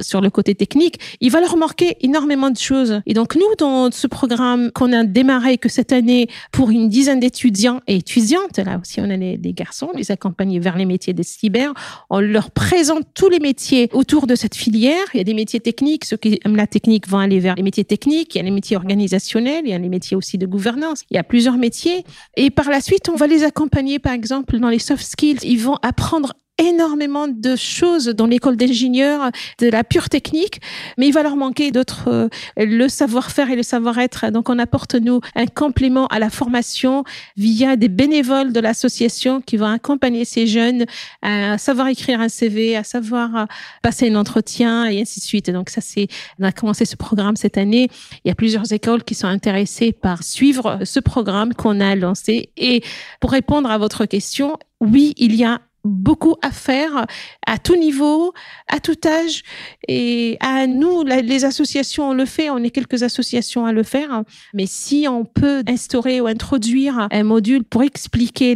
sur 0.00 0.20
le 0.20 0.30
côté 0.30 0.54
technique, 0.54 1.00
il 1.20 1.32
va 1.32 1.40
leur 1.40 1.56
manquer 1.56 1.96
énormément 2.02 2.50
de 2.50 2.58
choses. 2.58 3.00
Et 3.06 3.14
donc 3.14 3.34
nous, 3.34 3.52
dans 3.58 3.90
ce 3.90 4.06
programme 4.06 4.70
qu'on 4.70 4.92
a 4.92 5.02
démarré 5.02 5.58
que 5.58 5.68
cette 5.68 5.92
année 5.92 6.28
pour 6.52 6.70
une 6.70 6.88
dizaine 6.88 7.18
d'étudiants 7.18 7.80
et 7.88 7.96
étudiantes, 7.96 8.58
là 8.58 8.78
aussi 8.80 9.00
on 9.00 9.10
a 9.10 9.16
des 9.16 9.52
garçons, 9.52 9.90
les 9.96 10.12
accompagner 10.12 10.60
vers 10.60 10.76
les 10.76 10.84
métiers 10.84 11.14
des 11.14 11.24
cyber, 11.24 11.72
on 12.10 12.20
leur 12.20 12.52
présente 12.52 13.02
tous 13.12 13.28
les 13.28 13.40
métiers 13.40 13.88
autour 13.92 14.28
de 14.28 14.35
cette 14.36 14.54
filière. 14.54 15.04
Il 15.14 15.18
y 15.18 15.20
a 15.20 15.24
des 15.24 15.34
métiers 15.34 15.60
techniques, 15.60 16.04
ceux 16.04 16.16
qui 16.16 16.40
aiment 16.44 16.56
la 16.56 16.66
technique 16.66 17.08
vont 17.08 17.18
aller 17.18 17.40
vers 17.40 17.54
les 17.54 17.62
métiers 17.62 17.84
techniques, 17.84 18.34
il 18.34 18.38
y 18.38 18.40
a 18.40 18.44
les 18.44 18.50
métiers 18.50 18.76
organisationnels, 18.76 19.62
il 19.64 19.70
y 19.70 19.74
a 19.74 19.78
les 19.78 19.88
métiers 19.88 20.16
aussi 20.16 20.38
de 20.38 20.46
gouvernance. 20.46 21.02
Il 21.10 21.16
y 21.16 21.18
a 21.18 21.24
plusieurs 21.24 21.56
métiers. 21.56 22.04
Et 22.36 22.50
par 22.50 22.70
la 22.70 22.80
suite, 22.80 23.08
on 23.08 23.16
va 23.16 23.26
les 23.26 23.44
accompagner, 23.44 23.98
par 23.98 24.12
exemple, 24.12 24.58
dans 24.58 24.68
les 24.68 24.78
soft 24.78 25.04
skills. 25.04 25.38
Ils 25.42 25.60
vont 25.60 25.76
apprendre 25.82 26.34
énormément 26.58 27.28
de 27.28 27.56
choses 27.56 28.06
dans 28.06 28.26
l'école 28.26 28.56
d'ingénieurs, 28.56 29.30
de 29.58 29.68
la 29.68 29.84
pure 29.84 30.08
technique, 30.08 30.60
mais 30.96 31.08
il 31.08 31.12
va 31.12 31.22
leur 31.22 31.36
manquer 31.36 31.70
d'autres, 31.70 32.08
euh, 32.08 32.28
le 32.56 32.88
savoir-faire 32.88 33.50
et 33.50 33.56
le 33.56 33.62
savoir-être. 33.62 34.30
Donc, 34.30 34.48
on 34.48 34.58
apporte, 34.58 34.94
nous, 34.94 35.20
un 35.34 35.46
complément 35.46 36.06
à 36.08 36.18
la 36.18 36.30
formation 36.30 37.04
via 37.36 37.76
des 37.76 37.88
bénévoles 37.88 38.52
de 38.52 38.60
l'association 38.60 39.40
qui 39.40 39.56
vont 39.56 39.66
accompagner 39.66 40.24
ces 40.24 40.46
jeunes 40.46 40.86
à 41.22 41.58
savoir 41.58 41.88
écrire 41.88 42.20
un 42.20 42.28
CV, 42.28 42.76
à 42.76 42.84
savoir 42.84 43.36
euh, 43.36 43.44
passer 43.82 44.10
un 44.10 44.16
entretien 44.16 44.86
et 44.86 45.00
ainsi 45.00 45.20
de 45.20 45.24
suite. 45.24 45.50
Donc, 45.50 45.70
ça, 45.70 45.80
c'est, 45.80 46.08
on 46.38 46.44
a 46.44 46.52
commencé 46.52 46.84
ce 46.84 46.96
programme 46.96 47.36
cette 47.36 47.58
année. 47.58 47.88
Il 48.24 48.28
y 48.28 48.30
a 48.30 48.34
plusieurs 48.34 48.72
écoles 48.72 49.04
qui 49.04 49.14
sont 49.14 49.26
intéressées 49.26 49.92
par 49.92 50.22
suivre 50.22 50.78
ce 50.84 51.00
programme 51.00 51.54
qu'on 51.54 51.80
a 51.80 51.94
lancé. 51.94 52.50
Et 52.56 52.82
pour 53.20 53.30
répondre 53.32 53.70
à 53.70 53.78
votre 53.78 54.06
question, 54.06 54.56
oui, 54.80 55.14
il 55.16 55.34
y 55.34 55.44
a 55.44 55.60
beaucoup 55.86 56.36
à 56.42 56.50
faire 56.50 57.06
à 57.46 57.58
tout 57.58 57.76
niveau, 57.76 58.32
à 58.68 58.80
tout 58.80 58.96
âge. 59.06 59.42
Et 59.88 60.36
à 60.40 60.66
nous, 60.66 61.04
les 61.04 61.44
associations, 61.44 62.10
on 62.10 62.14
le 62.14 62.26
fait, 62.26 62.50
on 62.50 62.58
est 62.58 62.70
quelques 62.70 63.02
associations 63.02 63.66
à 63.66 63.72
le 63.72 63.82
faire. 63.82 64.22
Mais 64.54 64.66
si 64.66 65.06
on 65.08 65.24
peut 65.24 65.62
instaurer 65.66 66.20
ou 66.20 66.26
introduire 66.26 67.08
un 67.10 67.22
module 67.22 67.64
pour 67.64 67.82
expliquer 67.82 68.54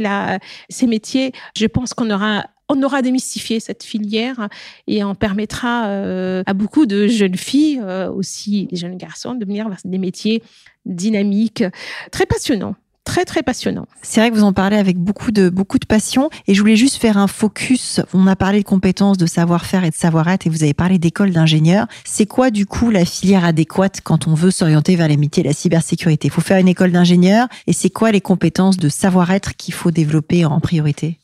ces 0.69 0.87
métiers, 0.87 1.33
je 1.57 1.66
pense 1.66 1.95
qu'on 1.95 2.11
aura 2.11 3.03
démystifié 3.03 3.61
cette 3.61 3.83
filière 3.83 4.49
et 4.87 5.05
on 5.05 5.14
permettra 5.14 5.87
euh, 5.87 6.43
à 6.47 6.55
beaucoup 6.55 6.87
de 6.87 7.07
jeunes 7.07 7.37
filles, 7.37 7.81
euh, 7.83 8.11
aussi 8.11 8.66
des 8.66 8.77
jeunes 8.77 8.97
garçons, 8.97 9.35
de 9.35 9.45
venir 9.45 9.69
vers 9.69 9.79
des 9.85 9.99
métiers 9.99 10.43
dynamiques, 10.85 11.64
très 12.11 12.27
passionnants 12.27 12.77
très 13.05 13.25
très 13.25 13.43
passionnant. 13.43 13.87
C'est 14.03 14.21
vrai 14.21 14.31
que 14.31 14.35
vous 14.35 14.45
en 14.45 14.53
parlez 14.53 14.77
avec 14.77 14.99
beaucoup 14.99 15.31
de 15.31 15.49
beaucoup 15.49 15.79
de 15.79 15.87
passion 15.87 16.31
et 16.47 16.55
je 16.55 16.61
voulais 16.61 16.77
juste 16.77 16.97
faire 16.97 17.19
un 17.19 17.27
focus. 17.27 18.01
On 18.15 18.27
a 18.27 18.37
parlé 18.37 18.61
de 18.61 18.65
compétences, 18.65 19.17
de 19.17 19.27
savoir-faire 19.27 19.85
et 19.85 19.91
de 19.91 19.95
savoir-être 19.95 20.47
et 20.47 20.51
vous 20.51 20.63
avez 20.63 20.75
parlé 20.75 20.99
d'école 20.99 21.31
d'ingénieur. 21.31 21.87
C'est 22.05 22.27
quoi 22.27 22.51
du 22.51 22.67
coup 22.67 22.91
la 22.91 23.05
filière 23.05 23.45
adéquate 23.45 24.01
quand 24.03 24.27
on 24.27 24.35
veut 24.35 24.51
s'orienter 24.51 24.97
vers 24.97 25.09
les 25.09 25.17
métiers 25.17 25.43
de 25.43 25.49
la 25.49 25.55
cybersécurité? 25.55 26.29
Il 26.29 26.31
faut 26.31 26.41
faire 26.41 26.59
une 26.59 26.69
école 26.69 26.93
d'ingénieur 26.93 27.49
et 27.67 27.73
c'est 27.73 27.91
quoi 27.91 28.13
les 28.13 28.21
compétences 28.21 28.77
de 28.77 28.89
savoir-être 28.89 29.57
qu'il 29.57 29.75
faut 29.75 29.91
développer 29.91 30.45
en 30.45 30.61
priorité? 30.61 31.19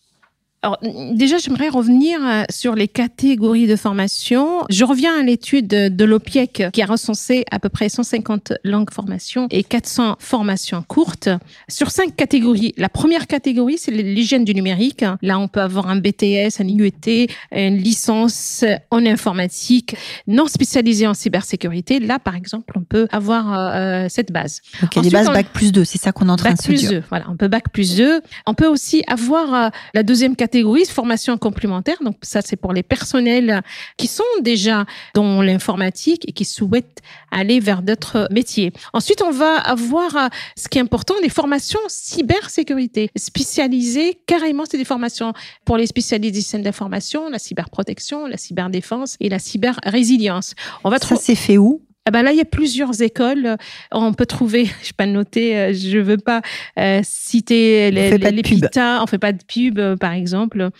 Alors, 0.66 0.78
déjà, 1.14 1.38
j'aimerais 1.38 1.68
revenir 1.68 2.18
euh, 2.24 2.42
sur 2.50 2.74
les 2.74 2.88
catégories 2.88 3.68
de 3.68 3.76
formation. 3.76 4.64
Je 4.68 4.84
reviens 4.84 5.20
à 5.20 5.22
l'étude 5.22 5.68
de 5.68 6.04
l'OPIEC 6.04 6.64
qui 6.72 6.82
a 6.82 6.86
recensé 6.86 7.44
à 7.52 7.60
peu 7.60 7.68
près 7.68 7.88
150 7.88 8.52
langues 8.64 8.90
formation 8.90 9.46
et 9.52 9.62
400 9.62 10.16
formations 10.18 10.82
courtes. 10.82 11.28
Sur 11.68 11.92
cinq 11.92 12.16
catégories. 12.16 12.74
La 12.76 12.88
première 12.88 13.28
catégorie, 13.28 13.78
c'est 13.78 13.92
l'hygiène 13.92 14.44
du 14.44 14.54
numérique. 14.54 15.04
Là, 15.22 15.38
on 15.38 15.46
peut 15.46 15.60
avoir 15.60 15.88
un 15.88 16.00
BTS, 16.00 16.60
un 16.60 16.66
IUT, 16.66 17.28
une 17.52 17.76
licence 17.76 18.64
en 18.90 19.06
informatique 19.06 19.94
non 20.26 20.48
spécialisée 20.48 21.06
en 21.06 21.14
cybersécurité. 21.14 22.00
Là, 22.00 22.18
par 22.18 22.34
exemple, 22.34 22.74
on 22.76 22.82
peut 22.82 23.06
avoir 23.12 23.54
euh, 23.54 24.06
cette 24.08 24.32
base. 24.32 24.62
Ok, 24.82 24.96
les 24.96 25.10
bases 25.10 25.28
Bac 25.28 25.46
plus 25.52 25.70
2, 25.70 25.84
c'est 25.84 25.98
ça 25.98 26.10
qu'on 26.10 26.28
est 26.28 26.32
en 26.32 26.36
train 26.36 26.54
de 26.54 26.60
se 26.60 26.72
dire. 26.72 26.76
Bac 26.76 26.88
plus 26.88 26.96
2, 26.96 27.02
voilà. 27.08 27.26
On 27.28 27.36
peut 27.36 27.48
Bac 27.48 27.68
plus 27.72 27.96
2. 27.96 28.20
On 28.46 28.54
peut 28.54 28.66
aussi 28.66 29.04
avoir 29.06 29.54
euh, 29.54 29.68
la 29.94 30.02
deuxième 30.02 30.34
catégorie 30.34 30.55
catégorise 30.56 30.88
formation 30.90 31.36
complémentaire. 31.36 31.96
Donc 32.02 32.16
ça, 32.22 32.40
c'est 32.42 32.56
pour 32.56 32.72
les 32.72 32.82
personnels 32.82 33.60
qui 33.98 34.06
sont 34.06 34.24
déjà 34.40 34.86
dans 35.14 35.42
l'informatique 35.42 36.24
et 36.26 36.32
qui 36.32 36.46
souhaitent 36.46 37.02
aller 37.30 37.60
vers 37.60 37.82
d'autres 37.82 38.26
métiers. 38.30 38.72
Ensuite, 38.94 39.20
on 39.20 39.30
va 39.30 39.56
avoir 39.58 40.16
euh, 40.16 40.28
ce 40.56 40.68
qui 40.68 40.78
est 40.78 40.80
important, 40.80 41.14
les 41.22 41.28
formations 41.28 41.80
cybersécurité 41.88 43.10
spécialisées. 43.16 44.18
Carrément, 44.26 44.64
c'est 44.68 44.78
des 44.78 44.86
formations 44.86 45.34
pour 45.66 45.76
les 45.76 45.86
spécialistes 45.86 46.34
du 46.34 46.40
système 46.40 46.62
d'information, 46.62 47.28
la 47.28 47.38
cyberprotection, 47.38 48.26
la 48.26 48.38
cyberdéfense 48.38 49.16
et 49.20 49.28
la 49.28 49.38
cyber-résilience. 49.38 50.54
On 50.84 50.90
va 50.90 50.98
ça, 50.98 51.16
c'est 51.16 51.34
fait 51.34 51.58
où? 51.58 51.82
Ben 52.10 52.22
là, 52.22 52.32
il 52.32 52.38
y 52.38 52.40
a 52.40 52.44
plusieurs 52.44 53.02
écoles. 53.02 53.56
On 53.92 54.12
peut 54.12 54.26
trouver, 54.26 54.66
je 54.82 54.92
pas 54.92 55.06
noter, 55.06 55.56
euh, 55.56 55.72
je 55.72 55.98
veux 55.98 56.18
pas 56.18 56.42
euh, 56.78 57.00
citer 57.02 57.90
les, 57.90 58.12
on 58.14 58.30
les, 58.30 58.42
PITA, 58.42 59.00
on 59.02 59.06
fait 59.06 59.18
pas 59.18 59.32
de 59.32 59.42
pub, 59.44 59.78
euh, 59.78 59.96
par 59.96 60.12
exemple. 60.12 60.70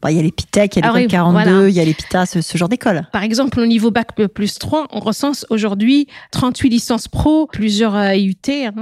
Bah, 0.00 0.12
il 0.12 0.16
y 0.16 0.20
a 0.20 0.22
les 0.22 0.30
PITEC, 0.30 0.76
il 0.76 0.84
y 0.84 0.86
a 0.86 0.92
l'école 0.92 1.08
42, 1.08 1.68
il 1.68 1.74
y 1.74 1.80
a 1.80 1.84
les 1.84 1.94
PITA, 1.94 2.24
ce, 2.26 2.56
genre 2.56 2.68
d'école. 2.68 3.08
Par 3.12 3.24
exemple, 3.24 3.58
au 3.58 3.66
niveau 3.66 3.90
Bac 3.90 4.14
plus 4.14 4.58
3, 4.58 4.88
on 4.92 5.00
recense 5.00 5.44
aujourd'hui 5.50 6.06
38 6.30 6.68
licences 6.68 7.08
pro, 7.08 7.46
plusieurs 7.46 7.96
IUT, 8.14 8.36
hein, 8.48 8.72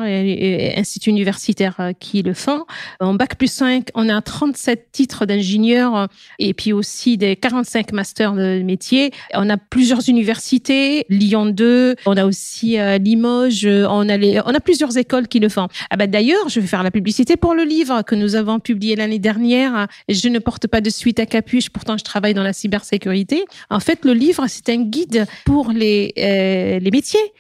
instituts 0.77 1.11
universitaires 1.11 1.77
euh, 1.81 1.93
qui 1.99 2.23
le 2.23 2.35
font. 2.35 2.65
En 3.01 3.15
Bac 3.15 3.37
plus 3.37 3.51
5, 3.51 3.89
on 3.95 4.09
a 4.11 4.21
37 4.21 4.89
titres 4.93 5.25
d'ingénieurs 5.25 6.09
et 6.39 6.53
puis 6.53 6.73
aussi 6.73 7.17
des 7.17 7.35
45 7.37 7.93
masters 7.93 8.35
de 8.35 8.63
métier. 8.63 9.11
On 9.33 9.49
a 9.49 9.57
plusieurs 9.57 10.09
universités, 10.09 11.07
Lyon 11.09 11.47
2, 11.47 11.97
on 12.05 12.17
a 12.17 12.27
aussi 12.27 12.79
euh, 12.79 12.99
Limoges, 12.99 13.67
on 13.67 14.09
a, 14.09 14.17
les, 14.19 14.41
on 14.45 14.55
a 14.55 14.61
plusieurs 14.61 14.97
écoles 14.99 15.29
qui 15.29 15.41
le 15.41 15.49
font. 15.49 15.69
Ah 15.91 15.97
bah, 15.97 16.07
D'ailleurs, 16.07 16.49
je 16.49 16.61
vais 16.61 16.67
faire 16.67 16.83
la 16.83 16.91
publicité 16.91 17.37
pour 17.37 17.55
le 17.55 17.65
livre 17.65 18.03
que 18.03 18.15
nous 18.15 18.37
avons 18.37 18.59
publié 18.59 18.97
l'année 18.97 19.19
dernière. 19.19 19.87
Je 20.09 20.29
ne 20.29 20.39
porte 20.39 20.67
pas 20.67 20.81
de 20.81 20.91
suite 20.91 21.06
à 21.19 21.27
capuche, 21.27 21.71
pourtant 21.71 21.97
je 21.97 22.05
travaille 22.05 22.35
dans 22.35 22.43
la 22.43 22.53
cybersécurité. 22.53 23.45
En 23.71 23.81
fait, 23.81 24.05
le 24.05 24.13
livre, 24.13 24.47
c'est 24.49 24.69
un 24.69 24.83
guide 24.83 25.27
pour 25.45 25.71
les, 25.71 26.13
euh, 26.19 26.79
les 26.79 26.91
métiers 26.91 27.33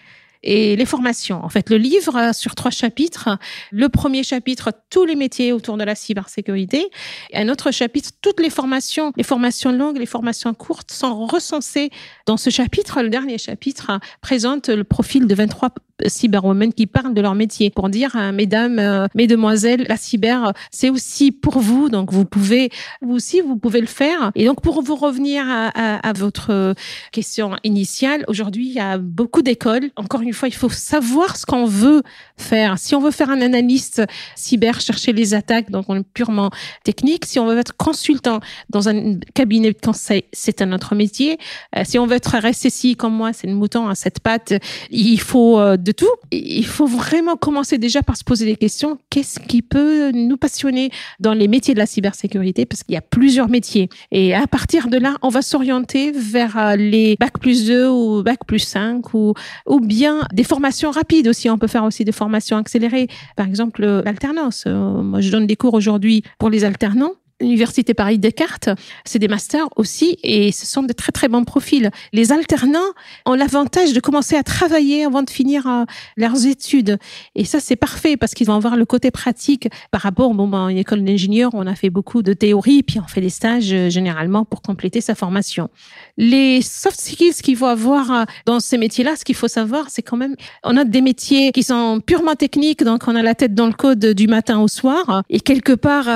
et 0.42 0.76
les 0.76 0.87
formations. 0.87 1.44
En 1.44 1.48
fait, 1.48 1.68
le 1.70 1.76
livre 1.76 2.31
sur 2.33 2.55
trois 2.55 2.70
chapitres. 2.70 3.37
Le 3.72 3.88
premier 3.88 4.22
chapitre, 4.22 4.72
tous 4.90 5.05
les 5.05 5.16
métiers 5.16 5.52
autour 5.52 5.76
de 5.76 5.85
la 5.85 5.94
cybersécurité. 5.94 6.88
Et 7.31 7.38
un 7.38 7.48
autre 7.48 7.72
chapitre, 7.72 8.11
toutes 8.22 8.40
les 8.40 8.50
formations, 8.50 9.12
les 9.16 9.24
formations 9.24 9.72
longues, 9.72 9.98
les 9.98 10.07
formations 10.07 10.55
courtes 10.55 10.92
sont 10.92 11.26
recensées 11.26 11.90
dans 12.26 12.37
ce 12.37 12.50
chapitre. 12.50 13.02
Le 13.02 13.09
dernier 13.09 13.38
chapitre 13.38 13.98
présente 14.22 14.68
le 14.68 14.85
profil 14.85 15.26
de 15.26 15.35
23 15.35 15.70
cyberwomen 16.04 16.72
qui 16.72 16.87
parlent 16.87 17.14
de 17.14 17.20
leur 17.20 17.35
métier 17.35 17.70
pour 17.70 17.88
dire, 17.88 18.14
euh, 18.16 18.32
mesdames, 18.32 18.78
euh, 18.78 19.06
mesdemoiselles, 19.14 19.87
la 19.88 19.96
cyber, 19.96 20.52
c'est 20.70 20.90
aussi 20.90 21.32
pour 21.32 21.59
vous. 21.59 21.88
Donc, 21.88 22.12
vous 22.12 22.24
pouvez, 22.24 22.70
vous 23.02 23.14
aussi, 23.14 23.40
vous 23.40 23.56
pouvez 23.56 23.80
le 23.80 23.87
faire. 23.87 24.30
Et 24.35 24.44
donc, 24.44 24.61
pour 24.61 24.82
vous 24.82 24.96
revenir 24.96 25.44
à, 25.48 25.68
à, 25.68 26.09
à 26.09 26.12
votre 26.12 26.74
question 27.12 27.56
initiale, 27.64 28.24
aujourd'hui, 28.28 28.66
il 28.66 28.72
y 28.72 28.80
a 28.80 28.98
beaucoup 28.98 29.42
d'écoles. 29.42 29.90
Encore 29.96 30.20
une 30.20 30.32
fois, 30.32 30.48
il 30.48 30.54
faut 30.54 30.68
savoir 30.68 31.37
ce 31.37 31.46
qu'on 31.46 31.66
veut 31.66 32.02
faire. 32.37 32.78
Si 32.78 32.94
on 32.94 33.00
veut 33.00 33.11
faire 33.11 33.30
un 33.30 33.40
analyste 33.40 34.02
cyber, 34.35 34.80
chercher 34.80 35.12
les 35.12 35.35
attaques, 35.35 35.70
donc 35.70 35.87
on 35.88 35.96
est 35.96 36.06
purement 36.14 36.50
technique. 36.85 37.24
Si 37.24 37.38
on 37.38 37.46
veut 37.46 37.59
être 37.59 37.76
consultant 37.76 38.40
dans 38.70 38.88
un 38.88 39.18
cabinet 39.35 39.72
de 39.72 39.78
conseil, 39.80 40.24
c'est 40.32 40.62
un 40.62 40.72
autre 40.72 40.94
métier. 40.94 41.38
Euh, 41.76 41.82
si 41.85 41.98
on 41.98 42.06
veut 42.06 42.16
être 42.16 42.37
RSSI 42.37 42.96
comme 42.96 43.14
moi, 43.14 43.32
c'est 43.32 43.46
le 43.46 43.54
mouton 43.54 43.88
à 43.88 43.94
cette 43.94 44.20
patte, 44.20 44.52
il 44.90 45.20
faut 45.20 45.59
de 45.87 45.92
tout. 45.92 46.11
Il 46.31 46.66
faut 46.66 46.87
vraiment 46.87 47.37
commencer 47.37 47.79
déjà 47.79 48.03
par 48.03 48.16
se 48.16 48.25
poser 48.25 48.44
des 48.44 48.57
questions. 48.57 48.99
Qu'est-ce 49.09 49.40
qui 49.40 49.62
peut 49.62 50.11
nous 50.12 50.37
passionner 50.37 50.90
dans 51.20 51.33
les 51.33 51.49
métiers 51.49 51.72
de 51.72 51.79
la 51.79 51.87
cybersécurité? 51.87 52.66
Parce 52.66 52.83
qu'il 52.83 52.94
y 52.94 52.99
a 52.99 53.03
plusieurs 53.03 53.49
métiers. 53.49 53.88
Et 54.11 54.35
à 54.35 54.46
partir 54.46 54.88
de 54.88 54.99
là, 54.99 55.16
on 55.22 55.29
va 55.29 55.42
s'orienter 55.42 56.11
vers 56.11 56.59
euh, 56.59 56.77
les 56.77 57.16
bac 57.18 57.38
plus 57.38 57.66
2 57.66 57.88
ou 57.88 58.22
bac 58.22 58.40
plus 58.46 58.59
5 58.59 59.14
ou, 59.14 59.35
ou 59.66 59.81
bien 59.81 60.22
des 60.35 60.44
formations 60.44 60.90
rapides 60.90 61.29
aussi. 61.29 61.49
On 61.49 61.59
peut 61.59 61.68
faire 61.68 61.85
aussi 61.85 62.05
des 62.05 62.12
formations 62.12 62.57
accélérées. 62.57 63.09
Par 63.37 63.46
exemple, 63.46 63.85
l'alternance. 64.05 64.64
Euh, 64.66 65.03
moi, 65.03 65.20
je 65.20 65.31
donne 65.31 65.46
des 65.46 65.57
cours 65.57 65.75
aujourd'hui 65.75 66.22
pour 66.38 66.51
les 66.51 66.64
alternants. 66.64 67.12
L'Université 67.38 67.92
Paris 67.92 68.18
Descartes, 68.18 68.70
c'est 69.05 69.18
des 69.18 69.29
masters 69.29 69.68
aussi 69.77 70.16
et 70.22 70.53
ce 70.53 70.64
sont 70.64 70.83
de 70.83 70.94
très 70.94 71.12
très 71.12 71.29
bons 71.29 71.44
profils. 71.44 71.90
Les 72.14 72.33
alternants 72.33 72.79
ont 73.27 73.35
l'avantage 73.35 73.92
de 73.92 74.01
commencer 74.01 74.37
à 74.37 74.42
travailler 74.42 75.05
avant 75.05 75.22
de 75.22 75.29
finir 75.29 75.66
euh, 75.66 75.85
leurs 76.16 76.46
études. 76.46 76.96
Et 77.35 77.44
ça, 77.44 77.61
c'est 77.61 77.77
parfait 77.77 78.16
parce 78.16 78.33
qu'ils 78.33 78.46
vont 78.46 78.55
avoir 78.55 78.75
le 78.75 78.87
côté 78.87 79.11
pratique 79.11 79.68
par 79.90 80.01
rapport, 80.01 80.33
bon, 80.33 80.49
ben, 80.49 80.70
une 80.70 80.79
école 80.79 81.05
d'ingénieur, 81.05 81.51
on 81.53 81.66
a 81.66 81.75
fait 81.75 81.90
beaucoup 81.90 82.22
de 82.22 82.33
théorie, 82.33 82.83
puis 82.83 83.01
on 83.01 83.07
fait 83.07 83.20
des 83.20 83.29
stages 83.29 83.70
euh, 83.70 83.90
généralement 83.90 84.46
pour 84.46 84.62
compléter 84.62 85.03
sa 85.03 85.14
formation. 85.14 85.68
Les 86.16 86.62
soft 86.62 86.99
skills 86.99 87.35
qu'il 87.42 87.57
faut 87.59 87.66
avoir 87.66 88.11
euh, 88.11 88.25
dans 88.46 88.61
ces 88.61 88.79
métiers-là, 88.79 89.14
ce 89.14 89.27
qu'il 89.27 89.35
faut 89.35 89.49
savoir, 89.49 89.90
c'est 89.90 90.01
quand 90.01 90.16
même, 90.16 90.37
on 90.64 90.75
a 90.79 90.85
des 90.85 91.03
métiers 91.03 91.53
qui 91.53 91.62
sont 91.62 92.01
purement 92.01 92.35
techniques, 92.35 92.83
donc 92.83 93.03
on 93.09 93.14
a 93.14 93.22
la 93.22 93.35
tête 93.35 93.55
dans 93.55 93.66
le 93.66 93.75
code 93.75 94.07
du 94.07 94.27
matin 94.27 94.59
au 94.59 94.68
soir 94.68 95.22
et 95.29 95.40
quelque 95.40 95.75
part, 95.75 96.07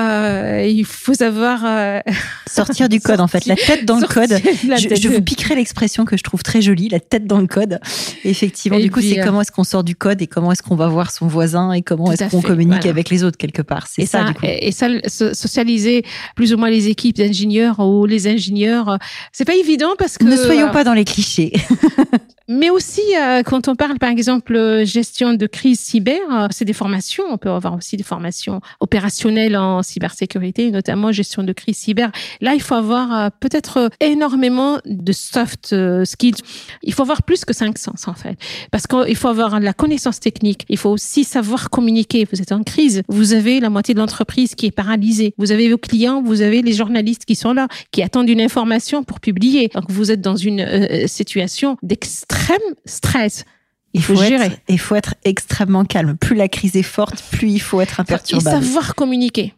il 0.65 0.85
faut 0.85 1.10
faut 1.11 1.17
savoir 1.17 1.61
euh, 1.65 1.99
sortir 2.47 2.89
du 2.89 2.99
code 2.99 3.19
en 3.19 3.27
fait, 3.27 3.45
la 3.45 3.55
tête 3.55 3.85
dans 3.85 3.99
le 3.99 4.07
code. 4.07 4.31
Je, 4.31 5.07
vous 5.09 5.21
piquerai 5.21 5.55
l'expression 5.55 6.05
que 6.05 6.17
je 6.17 6.23
trouve 6.23 6.43
très 6.43 6.61
jolie, 6.61 6.89
la 6.89 6.99
tête 6.99 7.25
dans 7.27 7.39
le 7.39 7.47
code. 7.47 7.79
effectivement, 8.23 8.79
du 8.79 8.89
coup, 8.89 9.01
c'est 9.01 9.19
euh, 9.19 9.25
comment 9.25 9.41
est-ce 9.41 9.51
qu'on 9.51 9.63
sort 9.63 9.83
du 9.83 9.95
code 9.95 10.21
et 10.21 10.27
comment 10.27 10.51
est-ce 10.51 10.63
qu'on 10.63 10.75
va 10.75 10.87
voir 10.87 11.11
son 11.11 11.27
voisin 11.27 11.73
et 11.73 11.81
comment 11.81 12.11
est-ce 12.11 12.29
qu'on 12.29 12.41
communique 12.41 12.85
avec 12.85 13.09
les 13.09 13.23
autres 13.23 13.37
quelque 13.37 13.61
part. 13.61 13.87
C'est 13.87 14.05
ça, 14.05 14.23
du 14.23 14.33
coup. 14.33 14.45
Et 14.45 14.71
ça, 14.71 14.87
socialiser 15.07 16.03
plus 16.35 16.53
ou 16.53 16.57
moins 16.57 16.69
les 16.69 16.87
équipes 16.87 17.17
d'ingénieurs 17.17 17.79
ou 17.79 18.05
les 18.05 18.27
ingénieurs, 18.27 18.97
c'est 19.31 19.45
pas 19.45 19.55
évident 19.55 19.93
parce 19.97 20.17
que 20.17 20.23
ne 20.23 20.37
soyons 20.37 20.71
pas 20.71 20.83
dans 20.83 20.93
les 20.93 21.05
clichés. 21.05 21.53
Mais 22.53 22.69
aussi, 22.69 23.01
euh, 23.17 23.43
quand 23.43 23.69
on 23.69 23.77
parle, 23.77 23.97
par 23.97 24.09
exemple, 24.09 24.81
gestion 24.83 25.35
de 25.35 25.47
crise 25.47 25.79
cyber, 25.79 26.19
c'est 26.49 26.65
des 26.65 26.73
formations. 26.73 27.23
On 27.29 27.37
peut 27.37 27.49
avoir 27.49 27.75
aussi 27.75 27.95
des 27.95 28.03
formations 28.03 28.59
opérationnelles 28.81 29.55
en 29.55 29.81
cybersécurité, 29.81 30.69
notamment 30.69 31.13
gestion 31.13 31.43
de 31.43 31.53
crise 31.53 31.77
cyber. 31.77 32.11
Là, 32.41 32.53
il 32.53 32.61
faut 32.61 32.75
avoir 32.75 33.15
euh, 33.15 33.29
peut-être 33.39 33.89
énormément 34.01 34.79
de 34.83 35.13
soft 35.13 35.71
euh, 35.71 36.03
skills. 36.03 36.41
Il 36.83 36.93
faut 36.93 37.03
avoir 37.03 37.23
plus 37.23 37.45
que 37.45 37.53
cinq 37.53 37.77
sens, 37.77 38.09
en 38.09 38.15
fait. 38.15 38.37
Parce 38.69 38.85
qu'il 38.85 39.15
faut 39.15 39.29
avoir 39.29 39.61
la 39.61 39.71
connaissance 39.71 40.19
technique. 40.19 40.65
Il 40.67 40.77
faut 40.77 40.89
aussi 40.89 41.23
savoir 41.23 41.69
communiquer. 41.69 42.27
Vous 42.29 42.41
êtes 42.41 42.51
en 42.51 42.63
crise. 42.63 43.01
Vous 43.07 43.31
avez 43.31 43.61
la 43.61 43.69
moitié 43.69 43.93
de 43.93 43.99
l'entreprise 43.99 44.55
qui 44.55 44.65
est 44.65 44.71
paralysée. 44.71 45.33
Vous 45.37 45.53
avez 45.53 45.69
vos 45.69 45.77
clients, 45.77 46.21
vous 46.21 46.41
avez 46.41 46.61
les 46.61 46.73
journalistes 46.73 47.23
qui 47.23 47.35
sont 47.35 47.53
là, 47.53 47.69
qui 47.91 48.03
attendent 48.03 48.29
une 48.29 48.41
information 48.41 49.05
pour 49.05 49.21
publier. 49.21 49.69
Donc, 49.73 49.85
vous 49.87 50.11
êtes 50.11 50.19
dans 50.19 50.35
une 50.35 51.07
situation 51.07 51.77
d'extrême 51.81 52.40
stress. 52.85 53.45
Il 53.93 54.03
faut, 54.03 54.15
gérer. 54.15 54.51
Il 54.69 54.79
faut 54.79 54.95
être 54.95 55.15
extrêmement 55.25 55.83
calme. 55.83 56.15
Plus 56.15 56.35
la 56.35 56.47
crise 56.47 56.75
est 56.77 56.83
forte, 56.83 57.21
plus 57.31 57.49
il 57.49 57.59
faut 57.59 57.81
être 57.81 57.99
imperturbable. 57.99 58.57
Et 58.57 58.65
savoir 58.65 58.95
communiquer, 58.95 59.53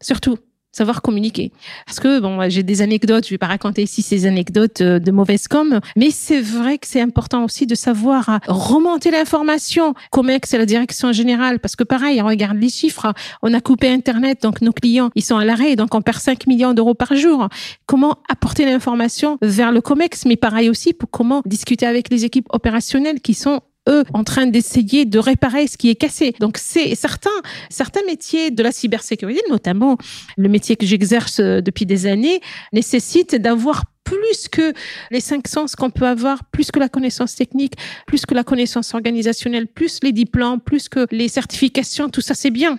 surtout 0.00 0.38
savoir 0.72 1.02
communiquer. 1.02 1.52
Parce 1.86 2.00
que 2.00 2.18
bon, 2.20 2.48
j'ai 2.48 2.62
des 2.62 2.82
anecdotes, 2.82 3.26
je 3.26 3.30
vais 3.30 3.38
pas 3.38 3.46
raconter 3.46 3.82
ici 3.82 4.02
ces 4.02 4.26
anecdotes 4.26 4.80
euh, 4.80 4.98
de 4.98 5.10
mauvaise 5.10 5.46
com, 5.48 5.80
mais 5.96 6.10
c'est 6.10 6.40
vrai 6.40 6.78
que 6.78 6.86
c'est 6.86 7.00
important 7.00 7.44
aussi 7.44 7.66
de 7.66 7.74
savoir 7.74 8.28
euh, 8.28 8.38
remonter 8.48 9.10
l'information. 9.10 9.94
Comex, 10.10 10.48
c'est 10.48 10.58
la 10.58 10.66
direction 10.66 11.12
générale, 11.12 11.60
parce 11.60 11.76
que 11.76 11.84
pareil, 11.84 12.20
on 12.22 12.26
regarde 12.26 12.56
les 12.56 12.70
chiffres, 12.70 13.12
on 13.42 13.52
a 13.52 13.60
coupé 13.60 13.88
Internet, 13.88 14.42
donc 14.42 14.62
nos 14.62 14.72
clients, 14.72 15.10
ils 15.14 15.24
sont 15.24 15.36
à 15.36 15.44
l'arrêt, 15.44 15.76
donc 15.76 15.94
on 15.94 16.00
perd 16.00 16.18
5 16.18 16.46
millions 16.46 16.72
d'euros 16.72 16.94
par 16.94 17.14
jour. 17.14 17.48
Comment 17.86 18.18
apporter 18.30 18.64
l'information 18.64 19.38
vers 19.42 19.72
le 19.72 19.80
Comex, 19.80 20.24
mais 20.24 20.36
pareil 20.36 20.70
aussi 20.70 20.94
pour 20.94 21.10
comment 21.10 21.42
discuter 21.44 21.86
avec 21.86 22.08
les 22.10 22.24
équipes 22.24 22.46
opérationnelles 22.50 23.20
qui 23.20 23.34
sont 23.34 23.60
eux 23.88 24.04
en 24.12 24.24
train 24.24 24.46
d'essayer 24.46 25.04
de 25.04 25.18
réparer 25.18 25.66
ce 25.66 25.76
qui 25.76 25.90
est 25.90 25.94
cassé. 25.94 26.34
Donc 26.40 26.58
c'est 26.58 26.94
certains 26.94 27.30
certains 27.70 28.02
métiers 28.06 28.50
de 28.50 28.62
la 28.62 28.72
cybersécurité, 28.72 29.40
notamment 29.50 29.98
le 30.36 30.48
métier 30.48 30.76
que 30.76 30.86
j'exerce 30.86 31.40
euh, 31.40 31.60
depuis 31.60 31.86
des 31.86 32.06
années, 32.06 32.40
nécessitent 32.72 33.34
d'avoir 33.34 33.84
plus 34.04 34.48
que 34.48 34.72
les 35.10 35.20
cinq 35.20 35.48
sens 35.48 35.76
qu'on 35.76 35.90
peut 35.90 36.06
avoir, 36.06 36.44
plus 36.44 36.70
que 36.70 36.78
la 36.78 36.88
connaissance 36.88 37.34
technique, 37.34 37.74
plus 38.06 38.26
que 38.26 38.34
la 38.34 38.44
connaissance 38.44 38.94
organisationnelle, 38.94 39.66
plus 39.66 40.00
les 40.02 40.12
diplômes, 40.12 40.60
plus 40.60 40.88
que 40.88 41.06
les 41.10 41.28
certifications, 41.28 42.08
tout 42.08 42.20
ça 42.20 42.34
c'est 42.34 42.50
bien. 42.50 42.78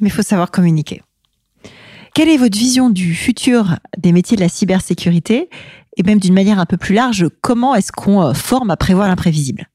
Mais 0.00 0.08
il 0.08 0.12
faut 0.12 0.22
savoir 0.22 0.50
communiquer. 0.50 1.02
Quelle 2.14 2.28
est 2.28 2.36
votre 2.36 2.56
vision 2.56 2.90
du 2.90 3.14
futur 3.14 3.76
des 3.98 4.12
métiers 4.12 4.36
de 4.36 4.42
la 4.42 4.48
cybersécurité? 4.48 5.48
Et 5.96 6.02
même 6.02 6.18
d'une 6.18 6.34
manière 6.34 6.58
un 6.58 6.66
peu 6.66 6.76
plus 6.76 6.94
large, 6.94 7.26
comment 7.40 7.74
est-ce 7.74 7.92
qu'on 7.92 8.22
euh, 8.22 8.34
forme 8.34 8.70
à 8.70 8.76
prévoir 8.76 9.08
l'imprévisible? 9.08 9.68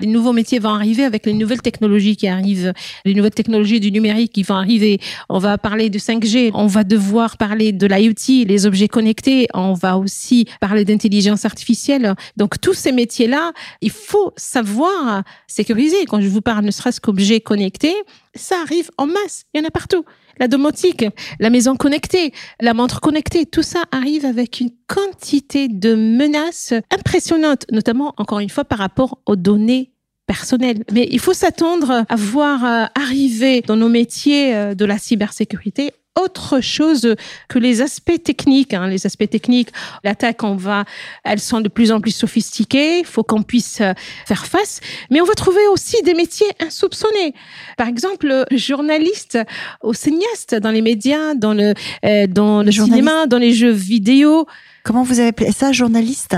Les 0.00 0.06
nouveaux 0.06 0.32
métiers 0.32 0.58
vont 0.58 0.70
arriver 0.70 1.04
avec 1.04 1.26
les 1.26 1.32
nouvelles 1.32 1.62
technologies 1.62 2.16
qui 2.16 2.28
arrivent, 2.28 2.72
les 3.04 3.14
nouvelles 3.14 3.34
technologies 3.34 3.80
du 3.80 3.92
numérique 3.92 4.32
qui 4.32 4.42
vont 4.42 4.54
arriver. 4.54 5.00
On 5.28 5.38
va 5.38 5.58
parler 5.58 5.90
de 5.90 5.98
5G, 5.98 6.50
on 6.54 6.66
va 6.66 6.84
devoir 6.84 7.36
parler 7.36 7.72
de 7.72 7.86
l'IoT, 7.86 8.46
les 8.46 8.66
objets 8.66 8.88
connectés, 8.88 9.46
on 9.54 9.74
va 9.74 9.98
aussi 9.98 10.46
parler 10.60 10.84
d'intelligence 10.84 11.44
artificielle. 11.44 12.14
Donc 12.36 12.60
tous 12.60 12.74
ces 12.74 12.92
métiers-là, 12.92 13.52
il 13.80 13.90
faut 13.90 14.32
savoir 14.36 15.22
sécuriser. 15.46 16.04
Quand 16.06 16.20
je 16.20 16.28
vous 16.28 16.40
parle 16.40 16.64
ne 16.64 16.70
serait-ce 16.70 17.00
qu'objets 17.00 17.40
connectés, 17.40 17.94
ça 18.34 18.56
arrive 18.62 18.90
en 18.96 19.06
masse, 19.06 19.44
il 19.54 19.60
y 19.60 19.64
en 19.64 19.66
a 19.66 19.70
partout. 19.70 20.04
La 20.40 20.48
domotique, 20.48 21.04
la 21.38 21.50
maison 21.50 21.76
connectée, 21.76 22.32
la 22.60 22.74
montre 22.74 23.00
connectée, 23.00 23.46
tout 23.46 23.62
ça 23.62 23.84
arrive 23.92 24.24
avec 24.24 24.60
une 24.60 24.70
quantité 24.88 25.68
de 25.68 25.94
menaces 25.94 26.72
impressionnantes, 26.90 27.66
notamment, 27.70 28.14
encore 28.16 28.40
une 28.40 28.48
fois, 28.48 28.64
par 28.64 28.78
rapport 28.78 29.20
aux 29.26 29.36
données 29.36 29.92
personnelles. 30.26 30.84
Mais 30.92 31.06
il 31.10 31.20
faut 31.20 31.34
s'attendre 31.34 32.04
à 32.08 32.16
voir 32.16 32.64
euh, 32.64 32.86
arriver 32.94 33.60
dans 33.60 33.76
nos 33.76 33.88
métiers 33.88 34.54
euh, 34.54 34.74
de 34.74 34.84
la 34.84 34.96
cybersécurité 34.96 35.92
autre 36.18 36.60
chose 36.60 37.14
que 37.48 37.58
les 37.58 37.82
aspects 37.82 38.22
techniques. 38.22 38.74
Hein. 38.74 38.88
Les 38.88 39.06
aspects 39.06 39.28
techniques, 39.28 39.70
l'attaque, 40.04 40.42
on 40.42 40.54
va, 40.54 40.84
elles 41.24 41.40
sont 41.40 41.60
de 41.60 41.68
plus 41.68 41.92
en 41.92 42.00
plus 42.00 42.10
sophistiquées. 42.14 43.00
Il 43.00 43.06
faut 43.06 43.22
qu'on 43.22 43.42
puisse 43.42 43.80
euh, 43.80 43.92
faire 44.26 44.46
face. 44.46 44.80
Mais 45.10 45.20
on 45.20 45.24
va 45.24 45.34
trouver 45.34 45.66
aussi 45.68 46.02
des 46.02 46.14
métiers 46.14 46.50
insoupçonnés. 46.60 47.34
Par 47.76 47.88
exemple, 47.88 48.44
journaliste 48.50 49.38
ou 49.82 49.94
cinéaste 49.94 50.54
dans 50.54 50.70
les 50.70 50.82
médias, 50.82 51.34
dans 51.34 51.54
le, 51.54 51.74
euh, 52.04 52.26
dans 52.26 52.62
le 52.62 52.70
cinéma, 52.70 53.26
dans 53.26 53.38
les 53.38 53.52
jeux 53.52 53.70
vidéo. 53.70 54.46
Comment 54.82 55.02
vous 55.02 55.20
avez 55.20 55.28
appelé 55.28 55.52
ça, 55.52 55.72
journaliste? 55.72 56.36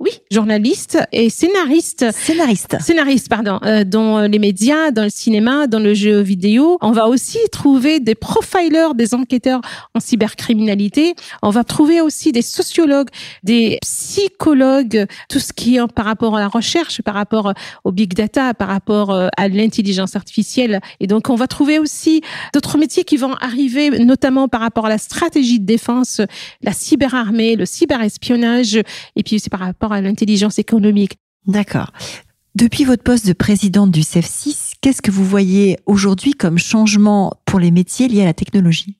Oui, 0.00 0.12
journaliste 0.30 0.98
et 1.12 1.28
scénariste. 1.28 2.06
Scénariste. 2.10 2.78
Scénariste, 2.80 3.28
pardon. 3.28 3.60
Euh, 3.66 3.84
dans 3.84 4.22
les 4.22 4.38
médias, 4.38 4.92
dans 4.92 5.02
le 5.02 5.10
cinéma, 5.10 5.66
dans 5.66 5.78
le 5.78 5.92
jeu 5.92 6.20
vidéo. 6.20 6.78
On 6.80 6.92
va 6.92 7.06
aussi 7.06 7.38
trouver 7.52 8.00
des 8.00 8.14
profilers, 8.14 8.94
des 8.94 9.12
enquêteurs 9.12 9.60
en 9.94 10.00
cybercriminalité. 10.00 11.14
On 11.42 11.50
va 11.50 11.64
trouver 11.64 12.00
aussi 12.00 12.32
des 12.32 12.40
sociologues, 12.40 13.10
des 13.42 13.78
psychologues, 13.82 15.06
tout 15.28 15.38
ce 15.38 15.52
qui 15.52 15.76
est 15.76 15.92
par 15.92 16.06
rapport 16.06 16.34
à 16.34 16.40
la 16.40 16.48
recherche, 16.48 17.02
par 17.02 17.14
rapport 17.14 17.52
au 17.84 17.92
big 17.92 18.14
data, 18.14 18.54
par 18.54 18.68
rapport 18.68 19.10
euh, 19.10 19.28
à 19.36 19.48
l'intelligence 19.48 20.16
artificielle. 20.16 20.80
Et 21.00 21.08
donc, 21.08 21.28
on 21.28 21.34
va 21.34 21.46
trouver 21.46 21.78
aussi 21.78 22.22
d'autres 22.54 22.78
métiers 22.78 23.04
qui 23.04 23.18
vont 23.18 23.34
arriver, 23.34 23.90
notamment 24.02 24.48
par 24.48 24.62
rapport 24.62 24.86
à 24.86 24.88
la 24.88 24.98
stratégie 24.98 25.60
de 25.60 25.66
défense, 25.66 26.22
la 26.62 26.72
cyberarmée, 26.72 27.54
le 27.54 27.66
cyberespionnage, 27.66 28.76
et 29.14 29.22
puis 29.22 29.36
aussi 29.36 29.50
par 29.50 29.60
rapport 29.60 29.89
à 29.92 30.00
l'intelligence 30.00 30.58
économique. 30.58 31.18
D'accord. 31.46 31.92
Depuis 32.54 32.84
votre 32.84 33.02
poste 33.02 33.26
de 33.26 33.32
présidente 33.32 33.90
du 33.90 34.00
CEF6, 34.00 34.74
qu'est-ce 34.80 35.02
que 35.02 35.10
vous 35.10 35.24
voyez 35.24 35.78
aujourd'hui 35.86 36.32
comme 36.32 36.58
changement 36.58 37.32
pour 37.44 37.60
les 37.60 37.70
métiers 37.70 38.08
liés 38.08 38.22
à 38.22 38.26
la 38.26 38.34
technologie? 38.34 38.96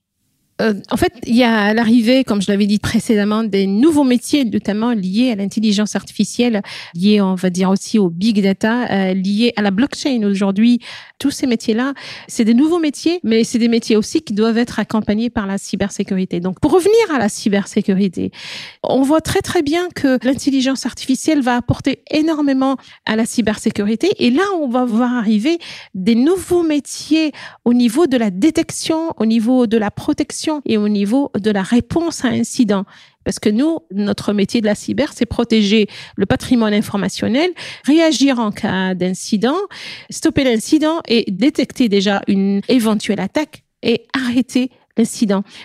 Euh, 0.61 0.75
en 0.91 0.97
fait, 0.97 1.13
il 1.27 1.35
y 1.35 1.43
a 1.43 1.73
l'arrivée, 1.73 2.23
comme 2.23 2.43
je 2.43 2.51
l'avais 2.51 2.67
dit 2.67 2.79
précédemment, 2.79 3.45
des 3.45 3.67
nouveaux 3.67 4.05
métiers, 4.05 4.45
notamment 4.45 4.93
liés 4.93 5.31
à 5.33 5.35
l'intelligence 5.35 5.97
artificielle, 5.97 6.63
liés, 6.95 7.21
on 7.21 7.35
va 7.35 7.51
dire 7.51 7.71
aussi 7.71 7.99
au 7.99 8.11
big 8.11 8.43
data, 8.43 8.91
euh, 8.91 9.15
liés 9.15 9.53
à 9.57 9.63
la 9.63 9.71
blockchain. 9.71 10.23
Aujourd'hui, 10.25 10.81
tous 11.21 11.31
ces 11.31 11.47
métiers-là, 11.47 11.95
c'est 12.27 12.45
des 12.45 12.55
nouveaux 12.55 12.81
métiers, 12.81 13.21
mais 13.23 13.45
c'est 13.45 13.59
des 13.59 13.69
métiers 13.69 13.97
aussi 13.97 14.23
qui 14.23 14.33
doivent 14.33 14.59
être 14.59 14.81
accompagnés 14.81 15.31
par 15.31 15.47
la 15.47 15.59
cybersécurité. 15.59 16.41
Donc, 16.41 16.59
pour 16.59 16.73
revenir 16.73 17.15
à 17.15 17.19
la 17.19 17.29
cybersécurité, 17.29 18.33
on 18.83 19.03
voit 19.03 19.21
très 19.21 19.43
très 19.43 19.63
bien 19.63 19.89
que 19.95 20.19
l'intelligence 20.25 20.87
artificielle 20.87 21.43
va 21.43 21.57
apporter 21.57 22.03
énormément 22.11 22.77
à 23.05 23.15
la 23.17 23.27
cybersécurité. 23.27 24.11
Et 24.19 24.31
là, 24.31 24.43
on 24.61 24.69
va 24.69 24.85
voir 24.85 25.15
arriver 25.15 25.59
des 25.95 26.15
nouveaux 26.15 26.63
métiers 26.63 27.33
au 27.65 27.75
niveau 27.75 28.07
de 28.07 28.17
la 28.17 28.31
détection, 28.31 29.13
au 29.19 29.27
niveau 29.27 29.67
de 29.67 29.77
la 29.77 29.91
protection 29.91 30.63
et 30.65 30.79
au 30.79 30.89
niveau 30.89 31.31
de 31.39 31.51
la 31.51 31.63
réponse 31.63 32.25
à 32.25 32.29
incident. 32.29 32.87
Parce 33.25 33.39
que 33.39 33.51
nous, 33.51 33.81
notre 33.91 34.33
métier 34.33 34.61
de 34.61 34.67
la 34.67 34.75
cyber, 34.75 35.13
c'est 35.13 35.27
protéger 35.27 35.89
le 36.17 36.27
patrimoine 36.27 36.73
informationnel, 36.73 37.51
réagir 37.85 38.39
en 38.39 38.51
cas 38.51 38.95
d'incident, 38.95 39.59
stopper 40.09 40.45
l'incident 40.45 41.01
et 41.07 41.25
détecter 41.31 41.89
déjà 41.89 42.23
une 42.29 42.63
éventuelle 42.69 43.21
attaque 43.21 43.65
et 43.83 44.07
arrêter 44.15 44.71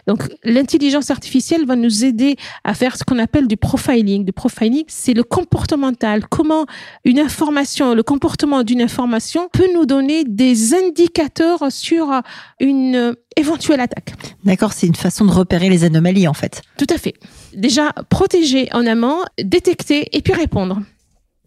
Donc, 0.08 0.24
l'intelligence 0.44 1.12
artificielle 1.12 1.66
va 1.66 1.76
nous 1.76 2.06
aider 2.06 2.36
à 2.64 2.74
faire 2.74 2.98
ce 2.98 3.04
qu'on 3.04 3.20
appelle 3.20 3.48
du 3.48 3.58
profiling. 3.58 4.26
Du 4.26 4.34
profiling, 4.34 4.84
c'est 4.88 5.14
le 5.14 5.24
comportemental. 5.24 6.28
Comment 6.28 6.66
une 7.04 7.20
information, 7.20 7.94
le 7.94 8.04
comportement 8.04 8.64
d'une 8.64 8.82
information 8.82 9.50
peut 9.52 9.68
nous 9.74 9.86
donner 9.86 10.24
des 10.24 10.74
indicateurs 10.74 11.72
sur 11.72 12.22
une 12.60 13.16
éventuelle 13.36 13.82
attaque. 13.82 14.14
D'accord, 14.44 14.74
c'est 14.74 14.88
une 14.88 14.96
façon 14.96 15.26
de 15.26 15.32
repérer 15.32 15.70
les 15.70 15.84
anomalies 15.84 16.28
en 16.28 16.34
fait. 16.34 16.62
Tout 16.78 16.88
à 16.94 16.98
fait. 16.98 17.14
Déjà, 17.54 17.92
protéger 18.10 18.70
en 18.74 18.86
amont, 18.86 19.20
détecter 19.42 20.10
et 20.16 20.22
puis 20.22 20.34
répondre. 20.34 20.82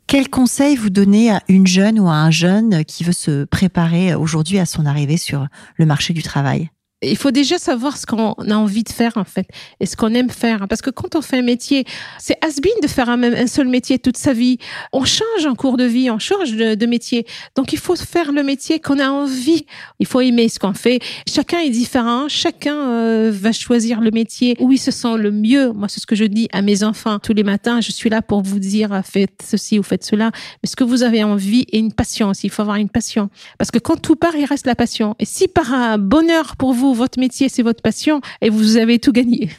Quel 0.07 0.31
conseil 0.31 0.74
vous 0.74 0.88
donnez 0.88 1.31
à 1.31 1.42
une 1.48 1.66
jeune 1.66 2.01
ou 2.01 2.09
à 2.09 2.14
un 2.14 2.31
jeune 2.31 2.85
qui 2.87 3.05
veut 3.05 3.12
se 3.12 3.44
préparer 3.44 4.14
aujourd'hui 4.14 4.59
à 4.59 4.64
son 4.64 4.87
arrivée 4.87 5.18
sur 5.18 5.46
le 5.77 5.85
marché 5.85 6.14
du 6.14 6.22
travail? 6.22 6.70
Il 7.02 7.16
faut 7.16 7.30
déjà 7.30 7.58
savoir 7.58 7.96
ce 7.96 8.06
qu'on 8.06 8.32
a 8.32 8.54
envie 8.54 8.82
de 8.82 8.88
faire 8.88 9.16
en 9.16 9.24
fait 9.24 9.46
et 9.80 9.87
ce 9.87 9.96
qu'on 9.96 10.14
aime 10.14 10.30
faire. 10.30 10.66
Parce 10.68 10.82
que 10.82 10.90
quand 10.90 11.14
on 11.14 11.22
fait 11.22 11.38
un 11.38 11.42
métier 11.42 11.84
c'est 12.18 12.37
has 12.44 12.58
de 12.82 12.88
faire 12.88 13.08
un, 13.08 13.22
un, 13.22 13.46
seul 13.46 13.68
métier 13.68 13.98
toute 13.98 14.16
sa 14.16 14.32
vie. 14.32 14.58
On 14.92 15.04
change 15.04 15.46
en 15.46 15.54
cours 15.54 15.76
de 15.76 15.84
vie 15.84 16.11
on 16.11 16.18
change 16.18 16.52
de, 16.52 16.87
métier. 16.87 17.26
Donc 17.54 17.72
il 17.72 17.78
faut 17.78 17.96
faire 17.96 18.32
le 18.32 18.42
métier 18.42 18.80
qu'on 18.80 18.98
a 18.98 19.08
envie. 19.08 19.66
Il 20.00 20.06
faut 20.06 20.20
aimer 20.20 20.48
ce 20.48 20.58
qu'on 20.58 20.72
fait. 20.72 21.00
Chacun 21.28 21.58
est 21.61 21.70
différent. 21.70 22.28
Chacun 22.28 22.76
euh, 22.76 23.30
va 23.32 23.52
choisir 23.52 24.00
le 24.00 24.11
métier 24.11 24.56
où 24.58 24.72
il 24.72 24.78
se 24.78 24.90
sent 24.90 25.16
le 25.18 25.30
mieux. 25.30 25.72
Moi 25.72 25.88
c'est 25.88 26.00
ce 26.00 26.06
que 26.06 26.16
je 26.16 26.24
dis 26.24 26.48
à 26.52 26.62
mes 26.62 26.82
enfants 26.82 27.18
tous 27.18 27.34
les 27.34 27.44
matins. 27.44 27.80
Je 27.80 27.92
suis 27.92 28.11
là 28.11 28.22
pour 28.22 28.42
vous 28.42 28.58
dire 28.58 29.02
faites 29.04 29.42
ceci 29.44 29.78
ou 29.78 29.82
faites 29.82 30.04
cela. 30.04 30.30
Mais 30.62 30.68
ce 30.68 30.76
que 30.76 30.84
vous 30.84 31.02
avez 31.02 31.22
envie 31.22 31.64
et 31.70 31.78
une 31.78 31.92
passion 31.92 32.32
il 32.42 32.50
faut 32.50 32.62
avoir 32.62 32.76
une 32.76 32.88
passion. 32.88 33.30
Parce 33.58 33.70
que 33.70 33.78
quand 33.78 33.96
tout 33.96 34.16
part 34.16 34.34
il 34.37 34.44
reste 34.44 34.66
la 34.66 34.74
passion. 34.74 35.14
Et 35.18 35.24
si 35.24 35.48
par 35.48 35.72
un 35.72 35.98
bonheur 35.98 36.56
pour 36.56 36.72
vous 36.72 36.88
votre 36.94 37.18
métier, 37.18 37.48
c'est 37.48 37.62
votre 37.62 37.83
passion 37.83 38.20
et 38.40 38.51
vous 38.51 38.77
avez 38.77 38.98
tout 38.98 39.12
gagné. 39.12 39.51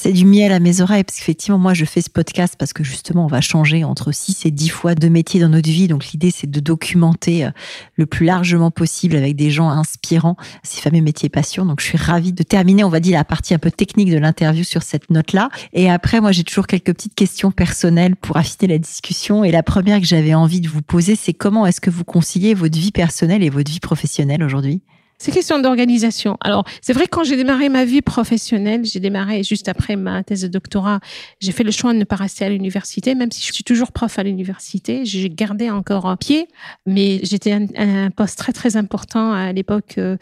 C'est 0.00 0.12
du 0.12 0.26
miel 0.26 0.52
à 0.52 0.60
mes 0.60 0.80
oreilles, 0.80 1.02
parce 1.02 1.18
qu'effectivement, 1.18 1.58
moi, 1.58 1.72
je 1.74 1.84
fais 1.84 2.02
ce 2.02 2.10
podcast 2.10 2.54
parce 2.58 2.72
que 2.72 2.84
justement, 2.84 3.24
on 3.24 3.28
va 3.28 3.40
changer 3.40 3.84
entre 3.84 4.12
6 4.12 4.44
et 4.46 4.50
10 4.50 4.68
fois 4.68 4.94
de 4.94 5.08
métier 5.08 5.40
dans 5.40 5.48
notre 5.48 5.68
vie. 5.68 5.88
Donc, 5.88 6.12
l'idée, 6.12 6.30
c'est 6.30 6.48
de 6.48 6.60
documenter 6.60 7.46
euh, 7.46 7.50
le 7.96 8.04
plus 8.06 8.26
largement 8.26 8.70
possible 8.70 9.16
avec 9.16 9.34
des 9.34 9.50
gens 9.50 9.70
inspirants 9.70 10.36
ces 10.62 10.82
fameux 10.82 11.00
métiers 11.00 11.30
passion. 11.30 11.64
Donc, 11.64 11.80
je 11.80 11.86
suis 11.86 11.98
ravie 11.98 12.32
de 12.32 12.42
terminer, 12.42 12.84
on 12.84 12.90
va 12.90 13.00
dire, 13.00 13.16
la 13.16 13.24
partie 13.24 13.54
un 13.54 13.58
peu 13.58 13.70
technique 13.70 14.10
de 14.10 14.18
l'interview 14.18 14.62
sur 14.62 14.82
cette 14.82 15.10
note-là. 15.10 15.48
Et 15.72 15.90
après, 15.90 16.20
moi, 16.20 16.32
j'ai 16.32 16.44
toujours 16.44 16.66
quelques 16.66 16.92
petites 16.92 17.14
questions 17.14 17.50
personnelles 17.50 18.14
pour 18.14 18.36
affiner 18.36 18.74
la 18.74 18.78
discussion. 18.78 19.42
Et 19.42 19.50
la 19.50 19.62
première 19.62 20.00
que 20.00 20.06
j'avais 20.06 20.34
envie 20.34 20.60
de 20.60 20.68
vous 20.68 20.82
poser, 20.82 21.16
c'est 21.16 21.32
comment 21.32 21.66
est-ce 21.66 21.80
que 21.80 21.90
vous 21.90 22.04
conciliez 22.04 22.54
votre 22.54 22.78
vie 22.78 22.92
personnelle 22.92 23.42
et 23.42 23.50
votre 23.50 23.70
vie 23.70 23.80
professionnelle 23.80 24.44
aujourd'hui? 24.44 24.82
C'est 25.20 25.32
question 25.32 25.58
d'organisation. 25.58 26.36
Alors, 26.40 26.64
c'est 26.80 26.92
vrai 26.92 27.08
quand 27.08 27.24
j'ai 27.24 27.36
démarré 27.36 27.68
ma 27.68 27.84
vie 27.84 28.02
professionnelle, 28.02 28.84
j'ai 28.84 29.00
démarré 29.00 29.42
juste 29.42 29.68
après 29.68 29.96
ma 29.96 30.22
thèse 30.22 30.42
de 30.42 30.46
doctorat, 30.48 31.00
j'ai 31.40 31.50
fait 31.50 31.64
le 31.64 31.72
choix 31.72 31.92
de 31.92 31.98
ne 31.98 32.04
pas 32.04 32.14
rester 32.14 32.44
à 32.44 32.48
l'université, 32.48 33.16
même 33.16 33.32
si 33.32 33.44
je 33.44 33.52
suis 33.52 33.64
toujours 33.64 33.90
prof 33.90 34.16
à 34.16 34.22
l'université, 34.22 35.04
j'ai 35.04 35.28
gardé 35.28 35.70
encore 35.70 36.06
un 36.06 36.16
pied, 36.16 36.46
mais 36.86 37.18
j'étais 37.24 37.50
un, 37.50 37.66
un, 37.76 38.10
poste 38.10 38.38
très 38.38 38.52
très 38.52 38.76
important 38.76 39.32
à 39.32 39.52
l'époque, 39.52 39.96
euh, 39.98 40.16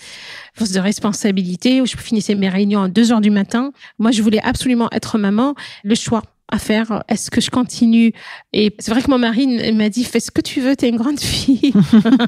poste 0.57 0.75
de 0.75 0.81
responsabilité, 0.81 1.83
où 1.83 1.87
je 1.87 1.95
finissais 1.99 2.35
mes 2.35 2.49
réunions 2.49 2.83
à 2.83 2.89
2 2.89 3.13
heures 3.13 3.21
du 3.21 3.31
matin. 3.31 3.73
Moi, 3.99 4.13
je 4.13 4.23
voulais 4.23 4.41
absolument 4.43 4.89
être 4.93 5.19
maman. 5.19 5.55
Le 5.85 5.95
choix 5.95 6.23
à 6.49 6.59
faire. 6.59 7.03
Est-ce 7.09 7.31
que 7.31 7.41
je 7.41 7.51
continue? 7.51 8.13
Et 8.53 8.75
c'est 8.79 8.91
vrai 8.91 9.03
que 9.03 9.11
mon 9.11 9.19
mari 9.19 9.73
m'a 9.73 9.89
dit 9.89 10.05
fais 10.05 10.21
ce 10.21 10.31
que 10.31 10.41
tu 10.41 10.61
veux, 10.61 10.77
t'es 10.77 10.89
une 10.89 10.97
grande 10.97 11.21
fille. 11.21 11.73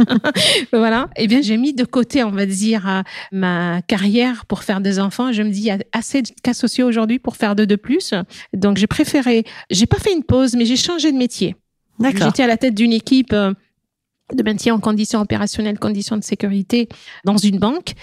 voilà. 0.73 1.09
Eh 1.17 1.27
bien, 1.27 1.41
j'ai 1.41 1.57
mis 1.57 1.73
de 1.73 1.85
côté, 1.85 2.25
on 2.25 2.31
va 2.31 2.47
dire, 2.47 2.89
euh, 2.89 3.03
ma 3.33 3.83
carrière 3.83 4.47
pour 4.47 4.65
faire 4.65 4.81
des 4.81 4.99
enfants. 4.99 5.33
Je 5.33 5.43
me 5.43 5.51
dis 5.51 5.61
il 5.61 5.67
y 5.67 5.71
a 5.71 5.79
assez 5.93 6.23
de 6.23 6.29
cas 6.43 6.55
sociaux 6.55 6.87
aujourd'hui 6.87 7.19
pour 7.19 7.37
faire 7.37 7.55
deux 7.55 7.67
de 7.67 7.77
plus. 7.77 8.15
Donc, 8.53 8.77
j'ai 8.77 8.87
préféré. 8.87 9.45
J'ai 9.71 9.87
pas 9.87 9.99
fait 9.99 10.13
une 10.13 10.25
pause, 10.25 10.55
mais 10.57 10.65
j'ai 10.65 10.77
changé 10.77 11.13
de 11.13 11.17
métier. 11.17 11.57
D'accord. 11.99 12.27
J'étais 12.27 12.43
à 12.43 12.47
la 12.47 12.57
tête 12.57 12.75
d'une 12.75 12.93
équipe 12.93 13.33
euh, 13.33 13.53
de 14.35 14.43
maintien 14.43 14.75
en 14.75 14.81
conditions 14.81 15.21
opérationnelles, 15.21 15.79
conditions 15.79 16.17
de 16.17 16.25
sécurité 16.25 16.89
dans 17.25 17.37
une 17.37 17.59
banque. 17.59 17.95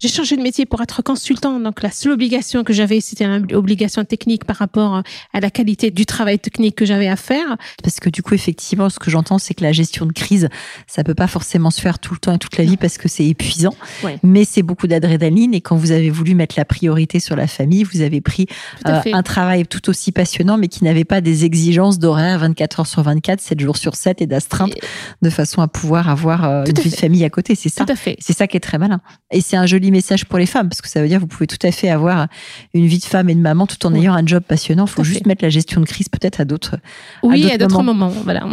J'ai 0.00 0.08
changé 0.08 0.36
de 0.36 0.42
métier 0.42 0.66
pour 0.66 0.82
être 0.82 1.02
consultant. 1.02 1.58
Donc, 1.60 1.82
la 1.82 1.90
seule 1.90 2.12
obligation 2.12 2.64
que 2.64 2.72
j'avais, 2.72 3.00
c'était 3.00 3.24
une 3.24 3.54
obligation 3.54 4.04
technique 4.04 4.44
par 4.44 4.56
rapport 4.56 5.02
à 5.32 5.40
la 5.40 5.50
qualité 5.50 5.90
du 5.90 6.06
travail 6.06 6.38
technique 6.38 6.76
que 6.76 6.84
j'avais 6.84 7.08
à 7.08 7.16
faire. 7.16 7.56
Parce 7.82 8.00
que 8.00 8.10
du 8.10 8.22
coup, 8.22 8.34
effectivement, 8.34 8.90
ce 8.90 8.98
que 8.98 9.10
j'entends, 9.10 9.38
c'est 9.38 9.54
que 9.54 9.62
la 9.62 9.72
gestion 9.72 10.06
de 10.06 10.12
crise, 10.12 10.48
ça 10.86 11.04
peut 11.04 11.14
pas 11.14 11.26
forcément 11.26 11.70
se 11.70 11.80
faire 11.80 11.98
tout 11.98 12.14
le 12.14 12.20
temps 12.20 12.34
et 12.34 12.38
toute 12.38 12.58
la 12.58 12.64
vie 12.64 12.76
parce 12.76 12.98
que 12.98 13.08
c'est 13.08 13.26
épuisant. 13.26 13.74
Mais 14.22 14.44
c'est 14.44 14.62
beaucoup 14.62 14.86
d'adrénaline. 14.86 15.54
Et 15.54 15.60
quand 15.60 15.76
vous 15.76 15.92
avez 15.92 16.10
voulu 16.10 16.34
mettre 16.34 16.56
la 16.58 16.64
priorité 16.64 17.20
sur 17.20 17.36
la 17.36 17.46
famille, 17.46 17.84
vous 17.84 18.00
avez 18.00 18.20
pris 18.20 18.46
euh, 18.86 19.00
un 19.12 19.22
travail 19.22 19.66
tout 19.66 19.88
aussi 19.88 20.12
passionnant, 20.12 20.58
mais 20.58 20.68
qui 20.68 20.84
n'avait 20.84 21.04
pas 21.04 21.20
des 21.20 21.44
exigences 21.44 21.98
d'horaire 21.98 22.38
24 22.38 22.80
heures 22.80 22.86
sur 22.86 23.02
24, 23.02 23.40
7 23.40 23.60
jours 23.60 23.76
sur 23.76 23.94
7 23.94 24.22
et 24.22 24.26
d'astreinte, 24.26 24.74
de 25.22 25.30
façon 25.30 25.62
à 25.62 25.65
pouvoir 25.68 26.08
avoir 26.08 26.44
euh, 26.44 26.64
une 26.64 26.80
vie 26.80 26.90
de 26.90 26.96
famille 26.96 27.24
à 27.24 27.30
côté. 27.30 27.54
C'est 27.54 27.68
ça. 27.68 27.84
Tout 27.84 27.92
à 27.92 27.96
fait. 27.96 28.16
C'est 28.18 28.32
ça 28.32 28.46
qui 28.46 28.56
est 28.56 28.60
très 28.60 28.78
malin. 28.78 29.00
Et 29.30 29.40
c'est 29.40 29.56
un 29.56 29.66
joli 29.66 29.90
message 29.90 30.24
pour 30.24 30.38
les 30.38 30.46
femmes, 30.46 30.68
parce 30.68 30.80
que 30.80 30.88
ça 30.88 31.00
veut 31.00 31.08
dire 31.08 31.18
que 31.18 31.22
vous 31.22 31.28
pouvez 31.28 31.46
tout 31.46 31.64
à 31.64 31.72
fait 31.72 31.88
avoir 31.88 32.28
une 32.74 32.86
vie 32.86 32.98
de 32.98 33.04
femme 33.04 33.28
et 33.28 33.34
de 33.34 33.40
maman 33.40 33.66
tout 33.66 33.84
en 33.86 33.94
ayant 33.94 34.14
un 34.14 34.26
job 34.26 34.42
passionnant. 34.46 34.86
Il 34.86 34.90
faut 34.90 35.04
juste 35.04 35.26
mettre 35.26 35.44
la 35.44 35.50
gestion 35.50 35.80
de 35.80 35.86
crise 35.86 36.08
peut-être 36.08 36.40
à 36.40 36.44
d'autres 36.44 36.76
Oui, 37.22 37.50
à 37.50 37.58
d'autres 37.58 37.82
moments. 37.82 38.12
Voilà. 38.24 38.46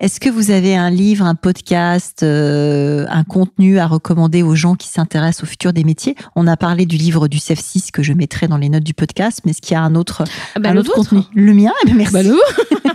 Est-ce 0.00 0.20
que 0.20 0.30
vous 0.30 0.50
avez 0.50 0.76
un 0.76 0.90
livre, 0.90 1.24
un 1.24 1.34
podcast, 1.34 2.22
euh, 2.22 3.06
un 3.08 3.24
contenu 3.24 3.78
à 3.78 3.86
recommander 3.86 4.42
aux 4.42 4.54
gens 4.54 4.74
qui 4.74 4.88
s'intéressent 4.88 5.44
au 5.44 5.46
futur 5.46 5.72
des 5.72 5.84
métiers? 5.84 6.14
On 6.34 6.46
a 6.46 6.56
parlé 6.56 6.86
du 6.86 6.96
livre 6.96 7.28
du 7.28 7.38
CEF6 7.38 7.90
que 7.90 8.02
je 8.02 8.12
mettrai 8.12 8.48
dans 8.48 8.58
les 8.58 8.68
notes 8.68 8.84
du 8.84 8.94
podcast, 8.94 9.40
mais 9.44 9.50
est-ce 9.50 9.60
qu'il 9.60 9.74
y 9.74 9.76
a 9.76 9.82
un 9.82 9.94
autre, 9.94 10.24
ah 10.54 10.60
bah, 10.60 10.70
un 10.70 10.76
autre 10.76 10.92
contenu? 10.92 11.20
Le 11.34 11.54
mien 11.54 11.72
eh 11.84 11.88
ben, 11.88 11.96
Merci. 11.96 12.12
Bah, 12.12 12.22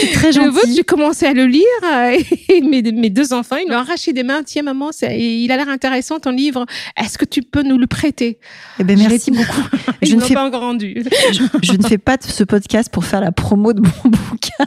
C'est 0.00 0.12
très 0.12 0.32
gentil. 0.32 0.46
Le 0.46 0.52
vôtre, 0.52 0.68
j'ai 0.74 0.82
commencé 0.82 1.26
à 1.26 1.32
le 1.32 1.46
lire 1.46 1.62
euh, 1.84 2.18
et 2.48 2.60
mes, 2.60 2.82
mes 2.92 3.10
deux 3.10 3.32
enfants, 3.32 3.56
ils 3.56 3.68
l'ont 3.68 3.78
arraché 3.78 4.12
des 4.12 4.22
mains. 4.22 4.42
Tiens, 4.42 4.62
maman, 4.62 4.90
il 5.02 5.50
a 5.50 5.56
l'air 5.56 5.68
intéressant 5.68 6.20
ton 6.20 6.30
livre. 6.30 6.66
Est-ce 6.96 7.18
que 7.18 7.24
tu 7.24 7.42
peux 7.42 7.62
nous 7.62 7.78
le 7.78 7.86
prêter? 7.86 8.38
Eh 8.78 8.84
ben, 8.84 8.98
merci 8.98 9.30
beaucoup. 9.30 9.62
je 10.02 10.14
ne 10.14 10.20
fais 10.20 10.34
pas 10.34 10.46
encore 10.46 10.62
rendu. 10.62 11.02
je, 11.32 11.72
ne 11.72 11.82
fais 11.82 11.98
pas 11.98 12.16
ce 12.20 12.44
podcast 12.44 12.90
pour 12.90 13.04
faire 13.04 13.20
la 13.20 13.32
promo 13.32 13.72
de 13.72 13.80
mon 13.80 14.10
bouquin, 14.10 14.66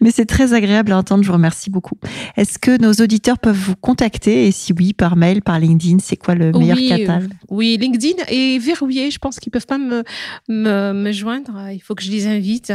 mais 0.00 0.10
c'est 0.10 0.26
très 0.26 0.52
agréable 0.52 0.92
à 0.92 0.98
entendre. 0.98 1.22
Je 1.22 1.28
vous 1.28 1.34
remercie 1.34 1.70
beaucoup. 1.70 1.96
Est-ce 2.36 2.58
que 2.58 2.80
nos 2.80 2.92
auditeurs 2.92 3.38
peuvent 3.38 3.56
vous 3.56 3.76
contacter? 3.76 4.46
Et 4.46 4.52
si 4.52 4.72
oui, 4.72 4.92
par 4.92 5.16
mail, 5.16 5.42
par 5.42 5.58
LinkedIn, 5.58 5.98
c'est 6.00 6.16
quoi 6.16 6.34
le 6.34 6.52
meilleur 6.52 6.76
oui, 6.76 6.88
catalogue 6.88 7.30
Oui, 7.48 7.76
LinkedIn 7.80 8.24
est 8.28 8.58
verrouillé. 8.58 9.10
Je 9.10 9.18
pense 9.18 9.38
qu'ils 9.38 9.50
peuvent 9.50 9.66
pas 9.66 9.78
me, 9.78 10.04
me, 10.48 10.92
me, 10.92 11.12
joindre. 11.12 11.68
Il 11.72 11.80
faut 11.80 11.94
que 11.94 12.02
je 12.02 12.10
les 12.10 12.26
invite. 12.26 12.72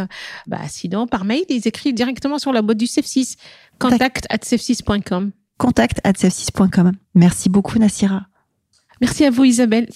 Bah, 0.48 0.60
sinon, 0.68 1.08
par 1.08 1.26
mail, 1.26 1.44
ils 1.50 1.68
écrivent 1.68 1.94
directement 1.94 2.40
sur 2.40 2.54
la 2.54 2.62
boîte 2.62 2.78
du 2.78 2.86
CEF6. 2.86 3.36
Contact 3.82 4.28
at 4.30 4.44
cef6.com. 4.44 5.32
Contact 5.58 6.02
at 6.04 6.14
cef6.com. 6.14 6.92
Merci 7.16 7.50
beaucoup, 7.50 7.80
Nassira. 7.80 8.28
Merci 9.02 9.26
à 9.26 9.32
vous, 9.32 9.44
Isabelle. 9.44 9.90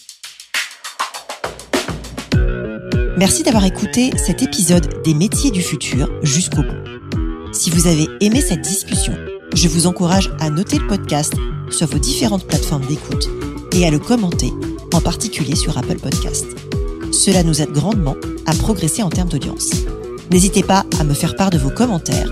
Merci 3.15 3.43
d'avoir 3.43 3.63
écouté 3.63 4.09
cet 4.17 4.41
épisode 4.41 5.03
des 5.03 5.13
métiers 5.13 5.51
du 5.51 5.61
futur 5.61 6.09
jusqu'au 6.23 6.63
bout. 6.63 7.53
Si 7.53 7.69
vous 7.69 7.85
avez 7.85 8.07
aimé 8.21 8.41
cette 8.41 8.61
discussion, 8.61 9.13
je 9.53 9.67
vous 9.67 9.85
encourage 9.85 10.31
à 10.39 10.49
noter 10.49 10.79
le 10.79 10.87
podcast 10.87 11.33
sur 11.69 11.85
vos 11.85 11.99
différentes 11.99 12.47
plateformes 12.47 12.87
d'écoute 12.87 13.29
et 13.71 13.85
à 13.85 13.91
le 13.91 13.99
commenter, 13.99 14.51
en 14.93 14.99
particulier 14.99 15.55
sur 15.55 15.77
Apple 15.77 15.99
Podcast. 15.99 16.47
Cela 17.11 17.43
nous 17.43 17.61
aide 17.61 17.71
grandement 17.71 18.15
à 18.47 18.53
progresser 18.55 19.03
en 19.03 19.09
termes 19.09 19.29
d'audience. 19.29 19.69
N'hésitez 20.31 20.63
pas 20.63 20.85
à 20.99 21.03
me 21.03 21.13
faire 21.13 21.35
part 21.35 21.51
de 21.51 21.59
vos 21.59 21.69
commentaires 21.69 22.31